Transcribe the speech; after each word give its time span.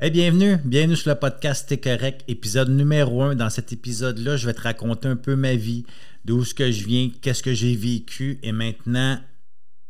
Hey, 0.00 0.12
bienvenue, 0.12 0.58
bienvenue 0.58 0.94
sur 0.94 1.10
le 1.10 1.18
podcast 1.18 1.68
T'es 1.68 1.80
correct, 1.80 2.22
épisode 2.28 2.68
numéro 2.68 3.20
1. 3.20 3.34
Dans 3.34 3.50
cet 3.50 3.72
épisode-là, 3.72 4.36
je 4.36 4.46
vais 4.46 4.54
te 4.54 4.60
raconter 4.60 5.08
un 5.08 5.16
peu 5.16 5.34
ma 5.34 5.56
vie, 5.56 5.86
d'où 6.24 6.44
je 6.44 6.84
viens, 6.86 7.10
qu'est-ce 7.20 7.42
que 7.42 7.52
j'ai 7.52 7.74
vécu 7.74 8.38
et 8.44 8.52
maintenant, 8.52 9.20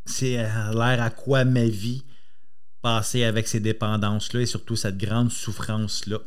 c'est 0.07 0.37
l'air 0.37 1.03
à 1.03 1.11
quoi 1.11 1.45
ma 1.45 1.67
vie 1.67 2.05
passée 2.81 3.23
avec 3.23 3.49
ces 3.49 3.61
dépendances-là 3.61 4.41
et 4.41 4.47
surtout 4.47 4.77
cette 4.77 4.97
grande 4.97 5.31
souffrance-là. 5.31 6.21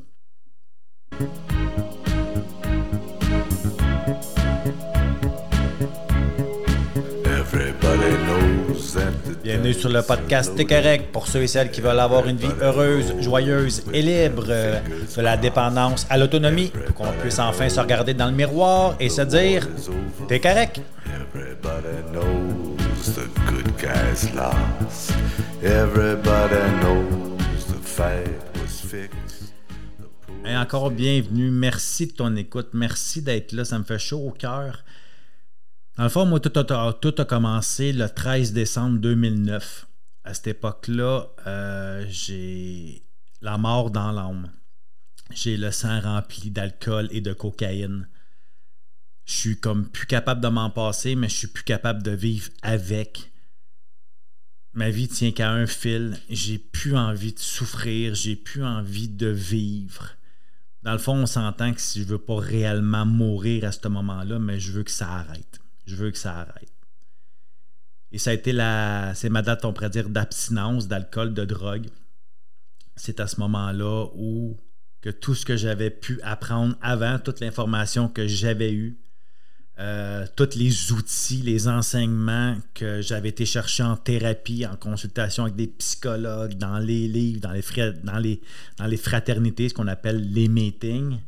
Bienvenue 9.51 9.73
sur 9.73 9.89
le 9.89 10.01
podcast 10.01 10.53
T'es 10.55 10.63
correct 10.63 11.11
pour 11.11 11.27
ceux 11.27 11.41
et 11.41 11.47
celles 11.47 11.71
qui 11.71 11.81
veulent 11.81 11.99
avoir 11.99 12.25
une 12.25 12.37
vie 12.37 12.47
heureuse, 12.61 13.13
joyeuse 13.19 13.83
et 13.91 14.01
libre 14.01 14.45
euh, 14.47 14.79
de 15.13 15.21
la 15.21 15.35
dépendance 15.35 16.07
à 16.09 16.17
l'autonomie, 16.17 16.71
pour 16.85 16.95
qu'on 16.95 17.11
puisse 17.19 17.37
enfin 17.37 17.67
se 17.67 17.77
regarder 17.81 18.13
dans 18.13 18.27
le 18.27 18.31
miroir 18.31 18.95
et 19.01 19.09
se 19.09 19.23
dire 19.23 19.67
T'es 20.29 20.39
correct. 20.39 20.79
Et 30.45 30.55
encore 30.55 30.91
bienvenue, 30.91 31.51
merci 31.51 32.07
de 32.07 32.13
ton 32.13 32.37
écoute, 32.37 32.69
merci 32.71 33.21
d'être 33.21 33.51
là, 33.51 33.65
ça 33.65 33.77
me 33.77 33.83
fait 33.83 33.99
chaud 33.99 34.27
au 34.27 34.31
cœur. 34.31 34.85
Dans 35.97 36.03
le 36.03 36.09
fond, 36.09 36.25
moi, 36.25 36.39
tout 36.39 36.57
a, 36.57 37.25
commencé 37.25 37.91
le 37.91 38.09
13 38.09 38.53
décembre 38.53 38.99
2009. 38.99 39.87
À 40.23 40.33
cette 40.33 40.47
époque-là, 40.47 41.27
euh, 41.47 42.05
j'ai 42.09 43.03
la 43.41 43.57
mort 43.57 43.91
dans 43.91 44.11
l'âme. 44.11 44.49
J'ai 45.33 45.57
le 45.57 45.71
sang 45.71 45.99
rempli 45.99 46.49
d'alcool 46.49 47.07
et 47.11 47.21
de 47.21 47.33
cocaïne. 47.33 48.07
Je 49.25 49.33
suis 49.33 49.59
comme 49.59 49.87
plus 49.87 50.07
capable 50.07 50.41
de 50.41 50.47
m'en 50.47 50.69
passer, 50.69 51.15
mais 51.15 51.29
je 51.29 51.35
suis 51.35 51.47
plus 51.47 51.63
capable 51.63 52.03
de 52.03 52.11
vivre 52.11 52.49
avec. 52.61 53.31
Ma 54.73 54.89
vie 54.89 55.07
tient 55.07 55.31
qu'à 55.31 55.51
un 55.51 55.67
fil. 55.67 56.17
J'ai 56.29 56.57
plus 56.57 56.95
envie 56.95 57.33
de 57.33 57.39
souffrir. 57.39 58.15
J'ai 58.15 58.35
plus 58.35 58.63
envie 58.63 59.09
de 59.09 59.27
vivre. 59.27 60.11
Dans 60.83 60.93
le 60.93 60.97
fond, 60.97 61.15
on 61.15 61.25
s'entend 61.25 61.73
que 61.73 61.81
si 61.81 62.01
je 62.01 62.07
veux 62.07 62.17
pas 62.17 62.39
réellement 62.39 63.05
mourir 63.05 63.65
à 63.65 63.71
ce 63.71 63.87
moment-là, 63.87 64.39
mais 64.39 64.59
je 64.59 64.71
veux 64.71 64.83
que 64.83 64.91
ça 64.91 65.09
arrête. 65.09 65.60
Je 65.91 65.95
veux 65.97 66.11
que 66.11 66.17
ça 66.17 66.39
arrête. 66.39 66.71
Et 68.13 68.17
ça 68.17 68.29
a 68.29 68.33
été 68.33 68.53
la. 68.53 69.13
C'est 69.13 69.29
ma 69.29 69.41
date, 69.41 69.65
on 69.65 69.73
pourrait 69.73 69.89
dire, 69.89 70.09
d'abstinence 70.09 70.87
d'alcool, 70.87 71.33
de 71.33 71.43
drogue. 71.43 71.87
C'est 72.95 73.19
à 73.19 73.27
ce 73.27 73.39
moment-là 73.41 74.07
où 74.15 74.57
que 75.01 75.09
tout 75.09 75.35
ce 75.35 75.45
que 75.45 75.57
j'avais 75.57 75.89
pu 75.89 76.21
apprendre 76.21 76.75
avant, 76.81 77.19
toute 77.19 77.41
l'information 77.41 78.07
que 78.07 78.27
j'avais 78.27 78.71
eue, 78.71 78.99
euh, 79.79 80.25
tous 80.37 80.55
les 80.55 80.93
outils, 80.93 81.41
les 81.41 81.67
enseignements 81.67 82.57
que 82.73 83.01
j'avais 83.01 83.29
été 83.29 83.45
chercher 83.45 83.83
en 83.83 83.97
thérapie, 83.97 84.65
en 84.65 84.77
consultation 84.77 85.43
avec 85.43 85.55
des 85.55 85.67
psychologues, 85.67 86.53
dans 86.53 86.77
les 86.77 87.07
livres, 87.07 87.41
dans 87.41 87.51
les, 87.51 87.63
dans 88.03 88.19
les, 88.19 88.41
dans 88.77 88.85
les 88.85 88.97
fraternités, 88.97 89.67
ce 89.69 89.73
qu'on 89.73 89.87
appelle 89.87 90.31
les 90.31 90.47
meetings, 90.47 91.19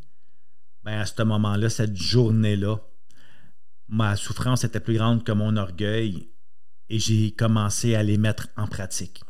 ben 0.83 0.99
à 0.99 1.05
ce 1.05 1.23
moment-là, 1.23 1.69
cette 1.69 1.97
journée-là, 1.97 2.77
ma 3.87 4.15
souffrance 4.15 4.63
était 4.63 4.79
plus 4.79 4.95
grande 4.95 5.23
que 5.23 5.31
mon 5.31 5.57
orgueil 5.57 6.29
et 6.89 6.99
j'ai 6.99 7.31
commencé 7.31 7.95
à 7.95 8.03
les 8.03 8.17
mettre 8.17 8.47
en 8.57 8.67
pratique. 8.67 9.21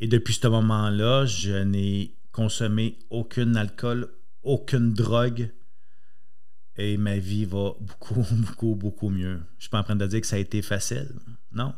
Et 0.00 0.08
depuis 0.08 0.34
ce 0.34 0.46
moment-là, 0.48 1.24
je 1.24 1.52
n'ai 1.52 2.16
consommé 2.32 2.98
aucun 3.10 3.54
alcool, 3.54 4.12
aucune 4.42 4.92
drogue 4.92 5.50
et 6.76 6.96
ma 6.96 7.16
vie 7.16 7.44
va 7.46 7.72
beaucoup, 7.80 8.26
beaucoup, 8.32 8.74
beaucoup 8.74 9.08
mieux. 9.08 9.36
Je 9.36 9.56
ne 9.56 9.60
suis 9.60 9.70
pas 9.70 9.80
en 9.80 9.84
train 9.84 9.96
de 9.96 10.06
dire 10.06 10.20
que 10.20 10.26
ça 10.26 10.36
a 10.36 10.40
été 10.40 10.60
facile, 10.62 11.08
non, 11.52 11.74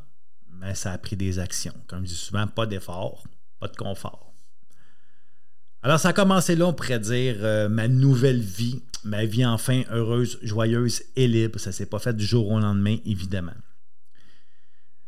mais 0.51 0.75
ça 0.75 0.93
a 0.93 0.99
pris 0.99 1.17
des 1.17 1.39
actions. 1.39 1.75
Comme 1.87 2.05
je 2.05 2.11
dis 2.11 2.17
souvent, 2.17 2.47
pas 2.47 2.67
d'effort, 2.67 3.25
pas 3.61 3.69
de 3.69 3.77
confort. 3.77 4.35
Alors, 5.83 6.01
ça 6.01 6.09
a 6.09 6.13
commencé 6.13 6.57
là, 6.57 6.67
on 6.67 6.73
pourrait 6.73 6.99
dire, 6.99 7.37
euh, 7.39 7.69
ma 7.69 7.87
nouvelle 7.87 8.41
vie, 8.41 8.83
ma 9.05 9.25
vie 9.25 9.45
enfin 9.45 9.83
heureuse, 9.91 10.39
joyeuse 10.43 11.03
et 11.17 11.29
libre. 11.29 11.59
Ça 11.59 11.71
ne 11.71 11.75
s'est 11.75 11.87
pas 11.87 11.99
fait 11.99 12.17
du 12.17 12.25
jour 12.25 12.51
au 12.51 12.59
lendemain, 12.59 12.97
évidemment. 13.05 13.55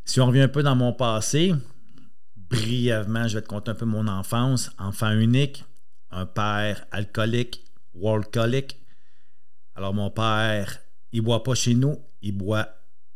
Si 0.04 0.20
on 0.20 0.26
revient 0.26 0.40
un 0.40 0.48
peu 0.48 0.62
dans 0.62 0.76
mon 0.76 0.92
passé, 0.92 1.54
brièvement, 2.36 3.28
je 3.28 3.36
vais 3.36 3.42
te 3.42 3.48
conter 3.48 3.70
un 3.70 3.74
peu 3.74 3.84
mon 3.84 4.08
enfance. 4.08 4.70
Enfant 4.78 5.12
unique, 5.12 5.64
un 6.10 6.26
père 6.26 6.84
alcoolique, 6.90 7.64
worldcolique. 7.94 8.76
Alors, 9.74 9.94
mon 9.94 10.10
père, 10.10 10.80
il 11.12 11.22
boit 11.22 11.42
pas 11.42 11.54
chez 11.54 11.74
nous, 11.74 11.98
il 12.22 12.36
boit 12.36 12.68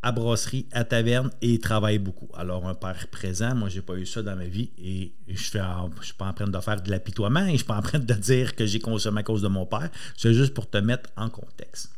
à 0.05 0.11
brasserie, 0.11 0.67
à 0.71 0.83
taverne 0.83 1.31
et 1.41 1.53
il 1.53 1.59
travaille 1.59 1.97
beaucoup. 1.97 2.29
Alors, 2.35 2.67
un 2.67 2.75
père 2.75 3.07
présent, 3.07 3.55
moi, 3.55 3.69
j'ai 3.69 3.81
pas 3.81 3.95
eu 3.95 4.05
ça 4.05 4.21
dans 4.21 4.35
ma 4.35 4.45
vie 4.45 4.69
et 4.77 5.15
je 5.27 5.33
je 5.33 5.39
suis 5.39 6.13
pas 6.13 6.27
en 6.27 6.33
train 6.33 6.47
de 6.47 6.59
faire 6.59 6.79
de 6.79 6.91
l'apitoiement 6.91 7.43
et 7.43 7.53
je 7.53 7.57
suis 7.57 7.65
pas 7.65 7.77
en 7.77 7.81
train 7.81 7.97
de 7.97 8.13
dire 8.13 8.55
que 8.55 8.67
j'ai 8.67 8.79
consommé 8.79 9.21
à 9.21 9.23
cause 9.23 9.41
de 9.41 9.47
mon 9.47 9.65
père. 9.65 9.89
C'est 10.15 10.35
juste 10.35 10.53
pour 10.53 10.69
te 10.69 10.77
mettre 10.77 11.09
en 11.17 11.31
contexte. 11.31 11.89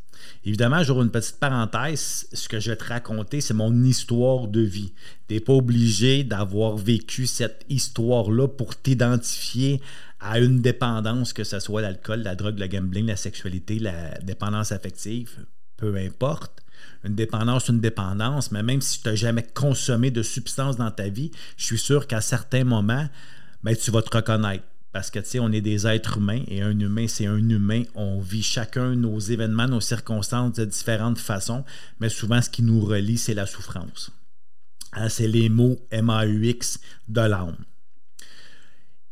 Évidemment, 0.45 0.83
j'aurai 0.83 1.03
une 1.03 1.11
petite 1.11 1.37
parenthèse. 1.37 2.29
Ce 2.31 2.47
que 2.47 2.61
je 2.61 2.71
vais 2.71 2.77
te 2.77 2.85
raconter, 2.85 3.41
c'est 3.41 3.53
mon 3.53 3.83
histoire 3.83 4.47
de 4.47 4.61
vie. 4.61 4.93
Tu 5.27 5.33
n'es 5.33 5.39
pas 5.41 5.53
obligé 5.53 6.23
d'avoir 6.23 6.77
vécu 6.77 7.27
cette 7.27 7.65
histoire-là 7.67 8.47
pour 8.47 8.81
t'identifier 8.81 9.81
à 10.21 10.39
une 10.39 10.61
dépendance, 10.61 11.33
que 11.33 11.43
ce 11.43 11.59
soit 11.59 11.81
l'alcool, 11.81 12.21
la 12.21 12.35
drogue, 12.35 12.57
le 12.57 12.67
gambling, 12.67 13.07
la 13.07 13.17
sexualité, 13.17 13.79
la 13.79 14.17
dépendance 14.19 14.71
affective, 14.71 15.45
peu 15.77 15.95
importe 15.95 16.63
une 17.03 17.15
dépendance, 17.15 17.69
une 17.69 17.79
dépendance, 17.79 18.51
mais 18.51 18.63
même 18.63 18.81
si 18.81 19.01
tu 19.01 19.07
n'as 19.07 19.15
jamais 19.15 19.43
consommé 19.43 20.11
de 20.11 20.23
substances 20.23 20.77
dans 20.77 20.91
ta 20.91 21.09
vie, 21.09 21.31
je 21.55 21.65
suis 21.65 21.77
sûr 21.77 22.07
qu'à 22.07 22.21
certains 22.21 22.63
moments, 22.63 23.07
ben, 23.63 23.75
tu 23.75 23.91
vas 23.91 24.01
te 24.01 24.15
reconnaître. 24.15 24.63
Parce 24.91 25.11
que, 25.11 25.19
tu 25.19 25.25
sais, 25.25 25.39
on 25.39 25.51
est 25.51 25.61
des 25.61 25.85
êtres 25.85 26.17
humains 26.17 26.41
et 26.47 26.61
un 26.61 26.77
humain, 26.79 27.07
c'est 27.07 27.27
un 27.27 27.37
humain. 27.37 27.83
On 27.93 28.19
vit 28.19 28.41
chacun 28.41 28.95
nos 28.95 29.19
événements, 29.19 29.67
nos 29.67 29.81
circonstances 29.81 30.53
de 30.53 30.65
différentes 30.65 31.19
façons, 31.19 31.63
mais 31.99 32.09
souvent, 32.09 32.41
ce 32.41 32.49
qui 32.49 32.63
nous 32.63 32.81
relie, 32.83 33.17
c'est 33.17 33.33
la 33.33 33.45
souffrance. 33.45 34.11
Hein, 34.93 35.09
c'est 35.09 35.27
les 35.27 35.49
mots 35.49 35.77
MAUX 35.91 36.79
de 37.09 37.21
l'âme. 37.21 37.57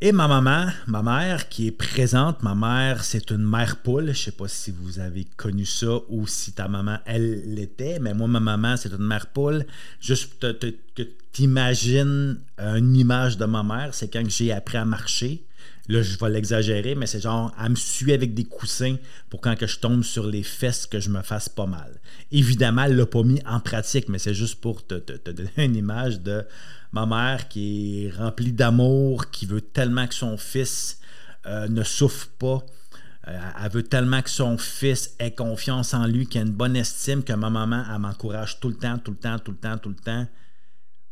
Et 0.01 0.11
ma 0.11 0.27
maman, 0.27 0.67
ma 0.87 1.01
mère 1.01 1.47
qui 1.47 1.67
est 1.67 1.71
présente, 1.71 2.43
ma 2.43 2.53
mère, 2.53 3.05
c'est 3.05 3.31
une 3.31 3.49
mère 3.49 3.77
poule. 3.77 4.13
Je 4.13 4.23
sais 4.23 4.31
pas 4.31 4.49
si 4.49 4.71
vous 4.71 4.99
avez 4.99 5.25
connu 5.37 5.65
ça 5.65 5.99
ou 6.09 6.27
si 6.27 6.51
ta 6.51 6.67
maman, 6.67 6.97
elle 7.05 7.55
l'était, 7.55 7.99
mais 7.99 8.13
moi, 8.13 8.27
ma 8.27 8.41
maman, 8.41 8.75
c'est 8.75 8.91
une 8.91 9.07
mère 9.07 9.27
poule. 9.27 9.65
Juste 10.01 10.37
que 10.41 11.01
tu 11.31 11.41
imagines 11.43 12.37
une 12.59 12.95
image 12.95 13.37
de 13.37 13.45
ma 13.45 13.63
mère, 13.63 13.93
c'est 13.93 14.11
quand 14.11 14.29
j'ai 14.29 14.51
appris 14.51 14.77
à 14.77 14.83
marcher. 14.83 15.45
Là, 15.87 16.01
je 16.01 16.17
vais 16.17 16.29
l'exagérer, 16.29 16.95
mais 16.95 17.05
c'est 17.05 17.19
genre, 17.19 17.53
elle 17.61 17.71
me 17.71 17.75
suit 17.75 18.13
avec 18.13 18.33
des 18.33 18.45
coussins 18.45 18.95
pour 19.29 19.39
quand 19.39 19.55
que 19.55 19.67
je 19.67 19.79
tombe 19.79 20.03
sur 20.03 20.25
les 20.25 20.41
fesses, 20.41 20.87
que 20.87 20.99
je 20.99 21.09
me 21.09 21.21
fasse 21.21 21.47
pas 21.47 21.67
mal. 21.67 21.99
Évidemment, 22.31 22.83
elle 22.83 22.95
l'a 22.95 23.05
pas 23.05 23.21
mis 23.21 23.39
en 23.45 23.59
pratique, 23.59 24.09
mais 24.09 24.17
c'est 24.17 24.33
juste 24.33 24.61
pour 24.61 24.85
te, 24.85 24.95
te 24.95 25.29
donner 25.29 25.51
une 25.57 25.75
image 25.75 26.21
de 26.21 26.43
ma 26.91 27.05
mère 27.05 27.47
qui 27.49 28.05
est 28.05 28.09
remplie 28.11 28.51
d'amour, 28.51 29.29
qui 29.29 29.45
veut 29.45 29.61
tellement 29.61 30.07
que 30.07 30.15
son 30.15 30.37
fils 30.37 30.99
euh, 31.45 31.67
ne 31.67 31.83
souffre 31.83 32.29
pas. 32.39 32.65
Euh, 33.27 33.39
elle 33.63 33.71
veut 33.71 33.83
tellement 33.83 34.21
que 34.21 34.29
son 34.29 34.57
fils 34.57 35.15
ait 35.19 35.31
confiance 35.31 35.93
en 35.93 36.07
lui, 36.07 36.25
qu'il 36.25 36.41
ait 36.41 36.45
une 36.45 36.51
bonne 36.51 36.75
estime, 36.75 37.23
que 37.23 37.33
ma 37.33 37.49
maman, 37.49 37.83
elle 37.93 37.99
m'encourage 37.99 38.59
tout 38.59 38.69
le 38.69 38.75
temps, 38.75 38.97
tout 38.97 39.11
le 39.11 39.17
temps, 39.17 39.37
tout 39.37 39.51
le 39.51 39.57
temps, 39.57 39.77
tout 39.77 39.89
le 39.89 39.95
temps. 39.95 40.27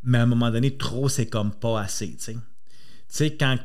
Mais 0.04 0.18
à 0.18 0.24
un 0.24 0.26
moment 0.26 0.50
donné, 0.50 0.78
trop, 0.78 1.10
c'est 1.10 1.28
comme 1.28 1.54
pas 1.54 1.82
assez. 1.82 2.16
Tu 2.18 2.36
sais, 3.08 3.36
quand, 3.36 3.58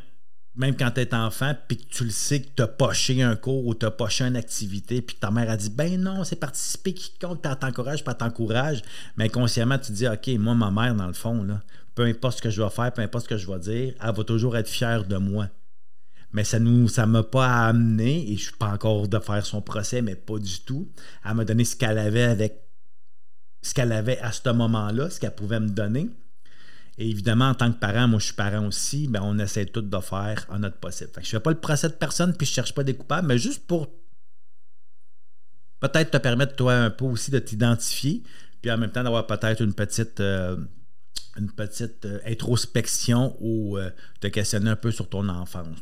même 0.59 0.77
quand 0.77 0.91
tu 0.91 1.01
es 1.01 1.15
enfant, 1.15 1.55
puis 1.69 1.77
que 1.77 1.85
tu 1.89 2.05
le 2.05 2.11
sais 2.11 2.43
que 2.43 2.49
tu 2.57 2.63
as 2.63 2.67
poché 2.67 3.23
un 3.23 3.37
cours 3.37 3.65
ou 3.65 3.75
tu 3.75 3.87
as 3.87 3.93
poché 3.93 4.25
une 4.25 4.37
activité, 4.37 5.01
puis 5.01 5.15
que 5.15 5.21
ta 5.21 5.31
mère 5.31 5.49
a 5.49 5.57
dit 5.57 5.71
Ben 5.71 5.99
non, 6.01 6.25
c'est 6.25 6.37
participer 6.37 6.93
qui 6.93 7.13
compte, 7.19 7.41
puis 7.41 7.51
elle 7.51 7.59
t'encourage, 7.59 8.03
puis 8.03 8.11
elle 8.11 8.19
t'encourage. 8.19 8.83
Mais 9.17 9.29
consciemment, 9.29 9.79
tu 9.79 9.87
te 9.87 9.93
dis 9.93 10.09
Ok, 10.09 10.27
moi, 10.39 10.57
ma 10.57 10.73
mère, 10.73 10.97
dans 10.97 11.07
le 11.07 11.13
fond, 11.13 11.47
peu 11.95 12.03
importe 12.05 12.39
ce 12.39 12.43
que 12.43 12.51
je 12.51 12.61
vais 12.61 12.71
faire, 12.71 12.93
peu 12.93 13.03
importe 13.03 13.25
ce 13.25 13.29
que 13.29 13.37
je 13.37 13.51
vais 13.51 13.59
dire, 13.61 13.95
elle 14.03 14.15
va 14.15 14.25
toujours 14.25 14.57
être 14.57 14.69
fière 14.69 15.05
de 15.05 15.17
moi. 15.17 15.49
Mais 16.33 16.43
ça 16.43 16.59
ne 16.59 16.89
ça 16.89 17.07
m'a 17.07 17.23
pas 17.23 17.67
amené, 17.69 18.25
et 18.25 18.27
je 18.27 18.33
ne 18.33 18.47
suis 18.49 18.57
pas 18.57 18.71
encore 18.73 19.07
de 19.07 19.19
faire 19.21 19.47
son 19.47 19.63
procès, 19.63 20.03
mais 20.03 20.17
pas 20.17 20.39
du 20.41 20.61
tout. 20.63 20.91
Elle 21.25 21.35
m'a 21.35 21.45
donné 21.45 21.65
ce 21.65 21.77
qu'elle 21.77 21.99
avait 21.99 22.25
avec 22.25 22.65
ce 23.63 23.75
qu'elle 23.75 23.93
avait 23.93 24.19
à 24.19 24.33
ce 24.33 24.49
moment-là, 24.51 25.09
ce 25.09 25.21
qu'elle 25.21 25.35
pouvait 25.35 25.61
me 25.61 25.69
donner. 25.69 26.11
Et 26.99 27.09
évidemment, 27.09 27.51
en 27.51 27.55
tant 27.55 27.73
que 27.73 27.79
parent, 27.79 28.09
moi 28.09 28.19
je 28.19 28.27
suis 28.27 28.35
parent 28.35 28.67
aussi, 28.67 29.07
ben, 29.07 29.21
on 29.23 29.39
essaie 29.39 29.67
tout 29.67 29.81
de 29.81 30.01
faire 30.01 30.45
en 30.49 30.59
notre 30.59 30.79
possible. 30.79 31.11
je 31.15 31.21
ne 31.21 31.25
fais 31.25 31.41
pas 31.41 31.51
le 31.51 31.61
procès 31.61 31.89
de 31.89 31.95
personne, 31.95 32.35
puis 32.37 32.45
je 32.45 32.53
ne 32.53 32.55
cherche 32.57 32.75
pas 32.75 32.83
des 32.83 32.95
coupables, 32.95 33.27
mais 33.27 33.39
juste 33.39 33.67
pour 33.67 33.89
peut-être 35.79 36.11
te 36.11 36.17
permettre, 36.17 36.57
toi, 36.57 36.75
un 36.75 36.91
peu 36.91 37.05
aussi 37.05 37.31
de 37.31 37.39
t'identifier, 37.39 38.25
puis 38.61 38.71
en 38.73 38.79
même 38.79 38.91
temps 38.91 39.05
d'avoir 39.05 39.27
peut-être 39.27 39.63
une 39.63 39.75
petite. 39.75 40.21
Euh, 40.21 40.57
euh, 41.41 42.19
introspection 42.27 43.37
ou 43.41 43.79
euh, 43.79 43.91
te 44.21 44.27
questionner 44.27 44.71
un 44.71 44.77
peu 44.77 44.91
sur 44.91 45.09
ton 45.09 45.29
enfance. 45.29 45.79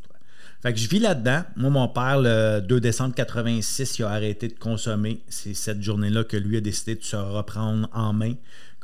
Fait 0.61 0.73
que 0.73 0.79
je 0.79 0.89
vis 0.89 0.99
là-dedans. 0.99 1.45
Moi, 1.57 1.71
mon 1.71 1.89
père, 1.89 2.21
le 2.21 2.61
2 2.61 2.81
décembre 2.81 3.15
86, 3.15 3.99
il 3.99 4.05
a 4.05 4.11
arrêté 4.11 4.49
de 4.49 4.59
consommer. 4.59 5.23
C'est 5.29 5.55
cette 5.55 5.81
journée-là 5.81 6.25
que 6.25 6.37
lui 6.37 6.57
a 6.57 6.61
décidé 6.61 6.95
de 6.95 7.03
se 7.03 7.17
reprendre 7.17 7.89
en 7.93 8.13
main. 8.13 8.35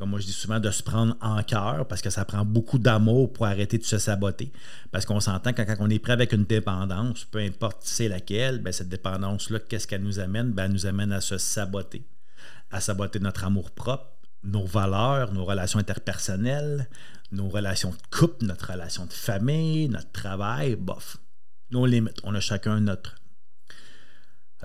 Comme 0.02 0.10
moi, 0.10 0.18
je 0.18 0.26
dis 0.26 0.32
souvent, 0.32 0.58
de 0.58 0.72
se 0.72 0.82
prendre 0.82 1.16
en 1.20 1.40
cœur 1.44 1.86
parce 1.86 2.02
que 2.02 2.10
ça 2.10 2.24
prend 2.24 2.44
beaucoup 2.44 2.80
d'amour 2.80 3.32
pour 3.32 3.46
arrêter 3.46 3.78
de 3.78 3.84
se 3.84 3.98
saboter. 3.98 4.50
Parce 4.90 5.06
qu'on 5.06 5.20
s'entend 5.20 5.52
que 5.52 5.62
quand 5.62 5.76
on 5.78 5.88
est 5.90 6.00
prêt 6.00 6.12
avec 6.12 6.32
une 6.32 6.42
dépendance, 6.42 7.24
peu 7.26 7.38
importe 7.38 7.82
c'est 7.82 8.08
laquelle, 8.08 8.58
ben 8.58 8.72
cette 8.72 8.88
dépendance-là, 8.88 9.60
qu'est-ce 9.60 9.86
qu'elle 9.86 10.02
nous 10.02 10.18
amène? 10.18 10.50
Ben, 10.50 10.64
elle 10.64 10.72
nous 10.72 10.86
amène 10.86 11.12
à 11.12 11.20
se 11.20 11.38
saboter, 11.38 12.04
à 12.72 12.80
saboter 12.80 13.20
notre 13.20 13.44
amour 13.44 13.70
propre, 13.70 14.08
nos 14.42 14.66
valeurs, 14.66 15.32
nos 15.32 15.44
relations 15.44 15.78
interpersonnelles, 15.78 16.88
nos 17.30 17.48
relations 17.48 17.90
de 17.90 18.18
couple, 18.18 18.44
notre 18.44 18.72
relation 18.72 19.06
de 19.06 19.12
famille, 19.12 19.88
notre 19.88 20.10
travail, 20.10 20.74
bof 20.74 21.18
nos 21.70 21.86
limites. 21.86 22.18
On 22.24 22.34
a 22.34 22.40
chacun 22.40 22.80
notre. 22.80 23.21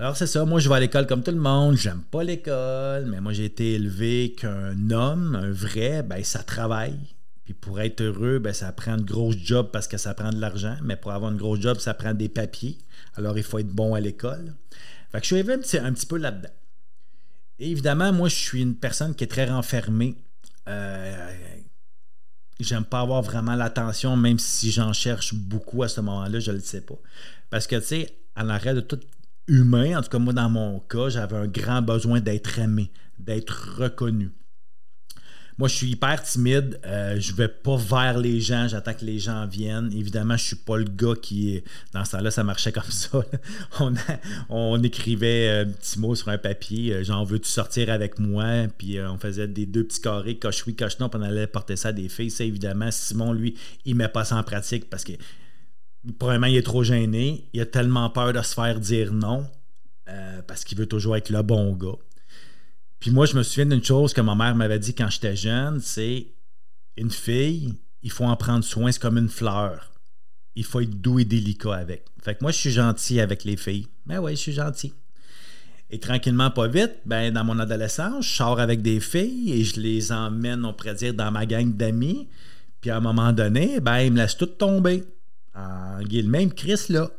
Alors 0.00 0.16
c'est 0.16 0.28
ça, 0.28 0.44
moi 0.44 0.60
je 0.60 0.68
vais 0.68 0.76
à 0.76 0.80
l'école 0.80 1.08
comme 1.08 1.24
tout 1.24 1.32
le 1.32 1.40
monde, 1.40 1.76
j'aime 1.76 2.02
pas 2.02 2.22
l'école, 2.22 3.06
mais 3.06 3.20
moi 3.20 3.32
j'ai 3.32 3.46
été 3.46 3.72
élevé 3.72 4.32
qu'un 4.38 4.92
homme, 4.92 5.34
un 5.34 5.50
vrai, 5.50 6.04
ben 6.04 6.22
ça 6.22 6.44
travaille. 6.44 6.96
Puis 7.44 7.52
pour 7.52 7.80
être 7.80 8.00
heureux, 8.00 8.38
ben 8.38 8.52
ça 8.52 8.70
prend 8.70 8.96
une 8.96 9.04
grosse 9.04 9.36
job 9.36 9.70
parce 9.72 9.88
que 9.88 9.96
ça 9.96 10.14
prend 10.14 10.30
de 10.30 10.40
l'argent, 10.40 10.76
mais 10.84 10.94
pour 10.94 11.10
avoir 11.10 11.32
une 11.32 11.36
grosse 11.36 11.58
job, 11.58 11.80
ça 11.80 11.94
prend 11.94 12.14
des 12.14 12.28
papiers. 12.28 12.78
Alors 13.16 13.36
il 13.38 13.42
faut 13.42 13.58
être 13.58 13.74
bon 13.74 13.94
à 13.94 13.98
l'école. 13.98 14.54
Fait 15.10 15.18
que 15.18 15.24
je 15.24 15.26
suis 15.26 15.34
arrivé 15.34 15.54
un 15.54 15.58
petit, 15.58 15.78
un 15.78 15.92
petit 15.92 16.06
peu 16.06 16.18
là-dedans. 16.18 16.54
évidemment, 17.58 18.12
moi 18.12 18.28
je 18.28 18.36
suis 18.36 18.62
une 18.62 18.76
personne 18.76 19.16
qui 19.16 19.24
est 19.24 19.28
très 19.28 19.46
renfermée. 19.46 20.14
Euh, 20.68 21.34
j'aime 22.60 22.84
pas 22.84 23.00
avoir 23.00 23.22
vraiment 23.22 23.56
l'attention, 23.56 24.16
même 24.16 24.38
si 24.38 24.70
j'en 24.70 24.92
cherche 24.92 25.34
beaucoup 25.34 25.82
à 25.82 25.88
ce 25.88 26.00
moment-là, 26.02 26.38
je 26.38 26.52
ne 26.52 26.56
le 26.56 26.62
sais 26.62 26.82
pas. 26.82 26.98
Parce 27.50 27.66
que, 27.66 27.74
tu 27.76 27.86
sais, 27.86 28.14
à 28.36 28.44
l'arrêt 28.44 28.74
de 28.74 28.80
tout 28.80 29.00
humain, 29.48 29.98
en 29.98 30.02
tout 30.02 30.10
cas 30.10 30.18
moi 30.18 30.32
dans 30.32 30.50
mon 30.50 30.80
cas, 30.80 31.08
j'avais 31.08 31.36
un 31.36 31.46
grand 31.46 31.82
besoin 31.82 32.20
d'être 32.20 32.58
aimé, 32.58 32.90
d'être 33.18 33.76
reconnu. 33.78 34.30
Moi, 35.58 35.66
je 35.66 35.74
suis 35.74 35.88
hyper 35.88 36.22
timide. 36.22 36.78
Euh, 36.86 37.18
je 37.18 37.32
vais 37.34 37.48
pas 37.48 37.76
vers 37.76 38.18
les 38.18 38.40
gens. 38.40 38.68
J'attends 38.68 38.94
que 38.94 39.04
les 39.04 39.18
gens 39.18 39.44
viennent. 39.44 39.92
Évidemment, 39.92 40.36
je 40.36 40.44
suis 40.44 40.56
pas 40.56 40.76
le 40.76 40.84
gars 40.84 41.14
qui. 41.20 41.64
Dans 41.92 42.04
ce 42.04 42.12
temps-là, 42.12 42.30
ça 42.30 42.44
marchait 42.44 42.70
comme 42.70 42.84
ça. 42.84 43.20
On, 44.48 44.80
écrivait 44.80 45.48
un 45.48 45.64
petit 45.66 45.98
mot 45.98 46.14
sur 46.14 46.28
un 46.28 46.38
papier. 46.38 46.94
Euh, 46.94 47.02
genre, 47.02 47.26
veux-tu 47.26 47.48
sortir 47.48 47.90
avec 47.90 48.20
moi? 48.20 48.68
Puis 48.78 48.98
euh, 48.98 49.10
on 49.10 49.18
faisait 49.18 49.48
des 49.48 49.66
deux 49.66 49.82
petits 49.82 50.00
carrés, 50.00 50.38
coche 50.38 50.64
oui, 50.64 50.76
coche 50.76 51.00
non. 51.00 51.08
Puis 51.08 51.20
on 51.20 51.24
allait 51.24 51.48
porter 51.48 51.74
ça 51.74 51.88
à 51.88 51.92
des 51.92 52.08
filles. 52.08 52.30
Ça, 52.30 52.44
évidemment, 52.44 52.92
Simon, 52.92 53.32
lui, 53.32 53.56
il 53.84 53.96
met 53.96 54.08
pas 54.08 54.24
ça 54.24 54.36
en 54.36 54.44
pratique 54.44 54.88
parce 54.88 55.02
que, 55.02 55.12
probablement, 56.18 56.46
il 56.46 56.56
est 56.56 56.62
trop 56.62 56.82
gêné. 56.82 57.48
Il 57.52 57.60
a 57.60 57.66
tellement 57.66 58.08
peur 58.10 58.32
de 58.32 58.42
se 58.42 58.54
faire 58.54 58.80
dire 58.80 59.12
non 59.12 59.46
parce 60.46 60.64
qu'il 60.64 60.78
veut 60.78 60.86
toujours 60.86 61.16
être 61.16 61.28
le 61.28 61.42
bon 61.42 61.74
gars. 61.74 61.98
Puis 62.98 63.10
moi, 63.10 63.26
je 63.26 63.36
me 63.36 63.42
souviens 63.42 63.66
d'une 63.66 63.84
chose 63.84 64.12
que 64.12 64.20
ma 64.20 64.34
mère 64.34 64.54
m'avait 64.54 64.78
dit 64.78 64.94
quand 64.94 65.10
j'étais 65.10 65.36
jeune, 65.36 65.80
c'est 65.80 66.28
une 66.96 67.10
fille, 67.10 67.74
il 68.02 68.10
faut 68.10 68.24
en 68.24 68.36
prendre 68.36 68.64
soin, 68.64 68.90
c'est 68.90 69.00
comme 69.00 69.18
une 69.18 69.28
fleur. 69.28 69.92
Il 70.56 70.64
faut 70.64 70.80
être 70.80 71.00
doux 71.00 71.18
et 71.20 71.24
délicat 71.24 71.74
avec. 71.74 72.06
Fait 72.22 72.34
que 72.34 72.38
moi, 72.42 72.50
je 72.50 72.58
suis 72.58 72.70
gentil 72.70 73.20
avec 73.20 73.44
les 73.44 73.56
filles. 73.56 73.86
Ben 74.06 74.18
oui, 74.18 74.32
je 74.32 74.40
suis 74.40 74.52
gentil. 74.52 74.92
Et 75.90 76.00
tranquillement, 76.00 76.50
pas 76.50 76.66
vite, 76.66 76.96
ben, 77.06 77.32
dans 77.32 77.44
mon 77.44 77.58
adolescence, 77.58 78.26
je 78.26 78.34
sors 78.34 78.58
avec 78.58 78.82
des 78.82 79.00
filles 79.00 79.52
et 79.52 79.64
je 79.64 79.80
les 79.80 80.10
emmène, 80.10 80.64
on 80.64 80.72
pourrait 80.72 80.94
dire, 80.94 81.14
dans 81.14 81.30
ma 81.30 81.46
gang 81.46 81.76
d'amis. 81.76 82.28
Puis 82.80 82.90
à 82.90 82.96
un 82.96 83.00
moment 83.00 83.32
donné, 83.32 83.80
ben, 83.80 84.00
ils 84.00 84.12
me 84.12 84.18
laissent 84.18 84.36
toutes 84.36 84.58
tomber. 84.58 85.04
En 85.58 86.02
guillemets, 86.02 86.48
crissent 86.50 86.88
là. 86.88 87.10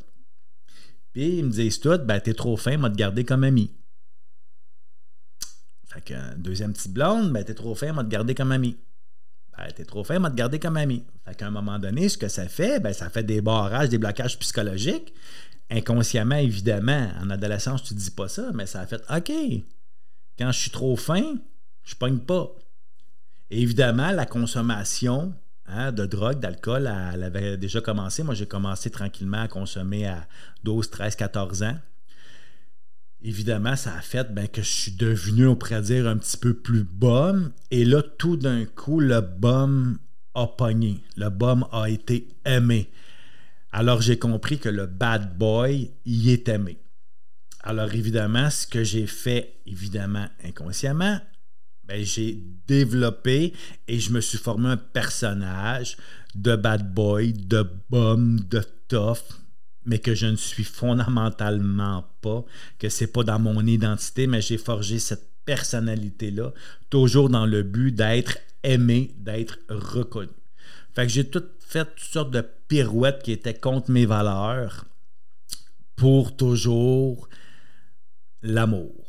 Puis 1.12 1.38
ils 1.38 1.44
me 1.44 1.50
disent 1.50 1.80
tout, 1.80 1.98
ben, 1.98 2.20
t'es 2.20 2.34
trop 2.34 2.56
fin, 2.56 2.76
moi 2.76 2.90
te 2.90 2.96
garder 2.96 3.24
comme 3.24 3.44
ami. 3.44 3.70
Fait 5.86 6.00
qu'un 6.00 6.36
deuxième 6.36 6.72
petite 6.72 6.92
blonde, 6.92 7.32
ben, 7.32 7.44
t'es 7.44 7.54
trop 7.54 7.74
fin, 7.74 7.92
m'a 7.92 8.04
te 8.04 8.08
garder 8.08 8.34
comme 8.34 8.52
ami. 8.52 8.78
Ben, 9.56 9.66
t'es 9.74 9.84
trop 9.84 10.04
fin, 10.04 10.20
m'a 10.20 10.30
te 10.30 10.36
garder 10.36 10.60
comme 10.60 10.76
ami. 10.76 11.04
Fait 11.24 11.34
qu'à 11.34 11.48
un 11.48 11.50
moment 11.50 11.80
donné, 11.80 12.08
ce 12.08 12.16
que 12.16 12.28
ça 12.28 12.48
fait, 12.48 12.80
ben, 12.80 12.92
ça 12.92 13.10
fait 13.10 13.24
des 13.24 13.40
barrages, 13.40 13.88
des 13.88 13.98
blocages 13.98 14.38
psychologiques. 14.38 15.12
Inconsciemment, 15.68 16.36
évidemment, 16.36 17.10
en 17.20 17.28
adolescence, 17.28 17.82
tu 17.82 17.94
dis 17.94 18.10
pas 18.12 18.28
ça, 18.28 18.52
mais 18.54 18.66
ça 18.66 18.86
fait 18.86 19.02
OK. 19.10 19.32
Quand 20.38 20.52
je 20.52 20.58
suis 20.58 20.70
trop 20.70 20.96
fin, 20.96 21.38
je 21.82 21.94
pogne 21.96 22.20
pas. 22.20 22.54
évidemment, 23.50 24.12
la 24.12 24.26
consommation 24.26 25.34
hein, 25.72 25.92
de 25.92 26.06
drogue, 26.06 26.40
d'alcool, 26.40 26.90
elle 27.14 27.22
avait 27.22 27.56
déjà 27.56 27.80
commencé. 27.80 28.22
Moi, 28.22 28.34
j'ai 28.34 28.46
commencé 28.46 28.90
tranquillement 28.90 29.42
à 29.42 29.48
consommer 29.48 30.06
à 30.06 30.26
12, 30.64 30.90
13, 30.90 31.16
14 31.16 31.62
ans 31.62 31.76
évidemment, 33.22 33.76
ça 33.76 33.94
a 33.94 34.00
fait 34.00 34.32
ben, 34.32 34.48
que 34.48 34.62
je 34.62 34.70
suis 34.70 34.92
devenu, 34.92 35.46
on 35.46 35.56
pourrait 35.56 35.82
dire, 35.82 36.06
un 36.06 36.16
petit 36.16 36.36
peu 36.36 36.54
plus 36.54 36.84
bum. 36.84 37.52
Et 37.70 37.84
là, 37.84 38.02
tout 38.02 38.36
d'un 38.36 38.64
coup, 38.64 39.00
le 39.00 39.20
bum 39.20 39.98
a 40.34 40.46
pogné. 40.46 41.02
Le 41.16 41.28
bum 41.28 41.66
a 41.72 41.88
été 41.90 42.28
aimé. 42.44 42.90
Alors, 43.72 44.00
j'ai 44.00 44.18
compris 44.18 44.58
que 44.58 44.68
le 44.68 44.86
bad 44.86 45.36
boy 45.38 45.90
y 46.04 46.30
est 46.30 46.48
aimé. 46.48 46.78
Alors, 47.62 47.92
évidemment, 47.92 48.50
ce 48.50 48.66
que 48.66 48.82
j'ai 48.82 49.06
fait, 49.06 49.60
évidemment, 49.66 50.26
inconsciemment, 50.44 51.20
j'ai 51.98 52.42
développé 52.66 53.52
et 53.88 53.98
je 53.98 54.12
me 54.12 54.20
suis 54.20 54.38
formé 54.38 54.68
un 54.68 54.76
personnage 54.76 55.96
de 56.34 56.56
bad 56.56 56.92
boy, 56.92 57.32
de 57.32 57.66
bum, 57.90 58.40
de 58.48 58.62
tough, 58.88 59.40
mais 59.84 59.98
que 59.98 60.14
je 60.14 60.26
ne 60.26 60.36
suis 60.36 60.64
fondamentalement 60.64 62.04
pas, 62.20 62.44
que 62.78 62.88
c'est 62.88 63.06
pas 63.06 63.24
dans 63.24 63.38
mon 63.38 63.66
identité, 63.66 64.26
mais 64.26 64.40
j'ai 64.40 64.58
forgé 64.58 64.98
cette 64.98 65.28
personnalité-là, 65.44 66.52
toujours 66.90 67.28
dans 67.28 67.46
le 67.46 67.62
but 67.62 67.92
d'être 67.92 68.38
aimé, 68.62 69.14
d'être 69.18 69.58
reconnu. 69.68 70.30
Fait 70.94 71.06
que 71.06 71.12
j'ai 71.12 71.28
tout 71.28 71.44
fait 71.60 71.84
toutes 71.84 72.00
sortes 72.00 72.30
de 72.30 72.44
pirouettes 72.68 73.22
qui 73.22 73.32
étaient 73.32 73.54
contre 73.54 73.90
mes 73.90 74.06
valeurs 74.06 74.84
pour 75.96 76.36
toujours 76.36 77.28
l'amour. 78.42 78.99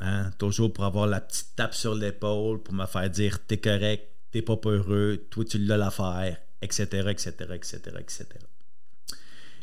Hein? 0.00 0.30
Toujours 0.38 0.72
pour 0.72 0.84
avoir 0.84 1.06
la 1.06 1.20
petite 1.20 1.54
tape 1.56 1.74
sur 1.74 1.94
l'épaule, 1.94 2.62
pour 2.62 2.74
me 2.74 2.86
faire 2.86 3.08
dire 3.10 3.44
t'es 3.46 3.58
correct, 3.58 4.08
t'es 4.30 4.42
pas 4.42 4.58
heureux, 4.64 5.26
toi 5.30 5.44
tu 5.44 5.58
l'as 5.58 5.76
l'affaire, 5.76 6.38
etc., 6.62 6.84
etc., 7.10 7.32
etc., 7.54 7.78
etc. 7.98 8.26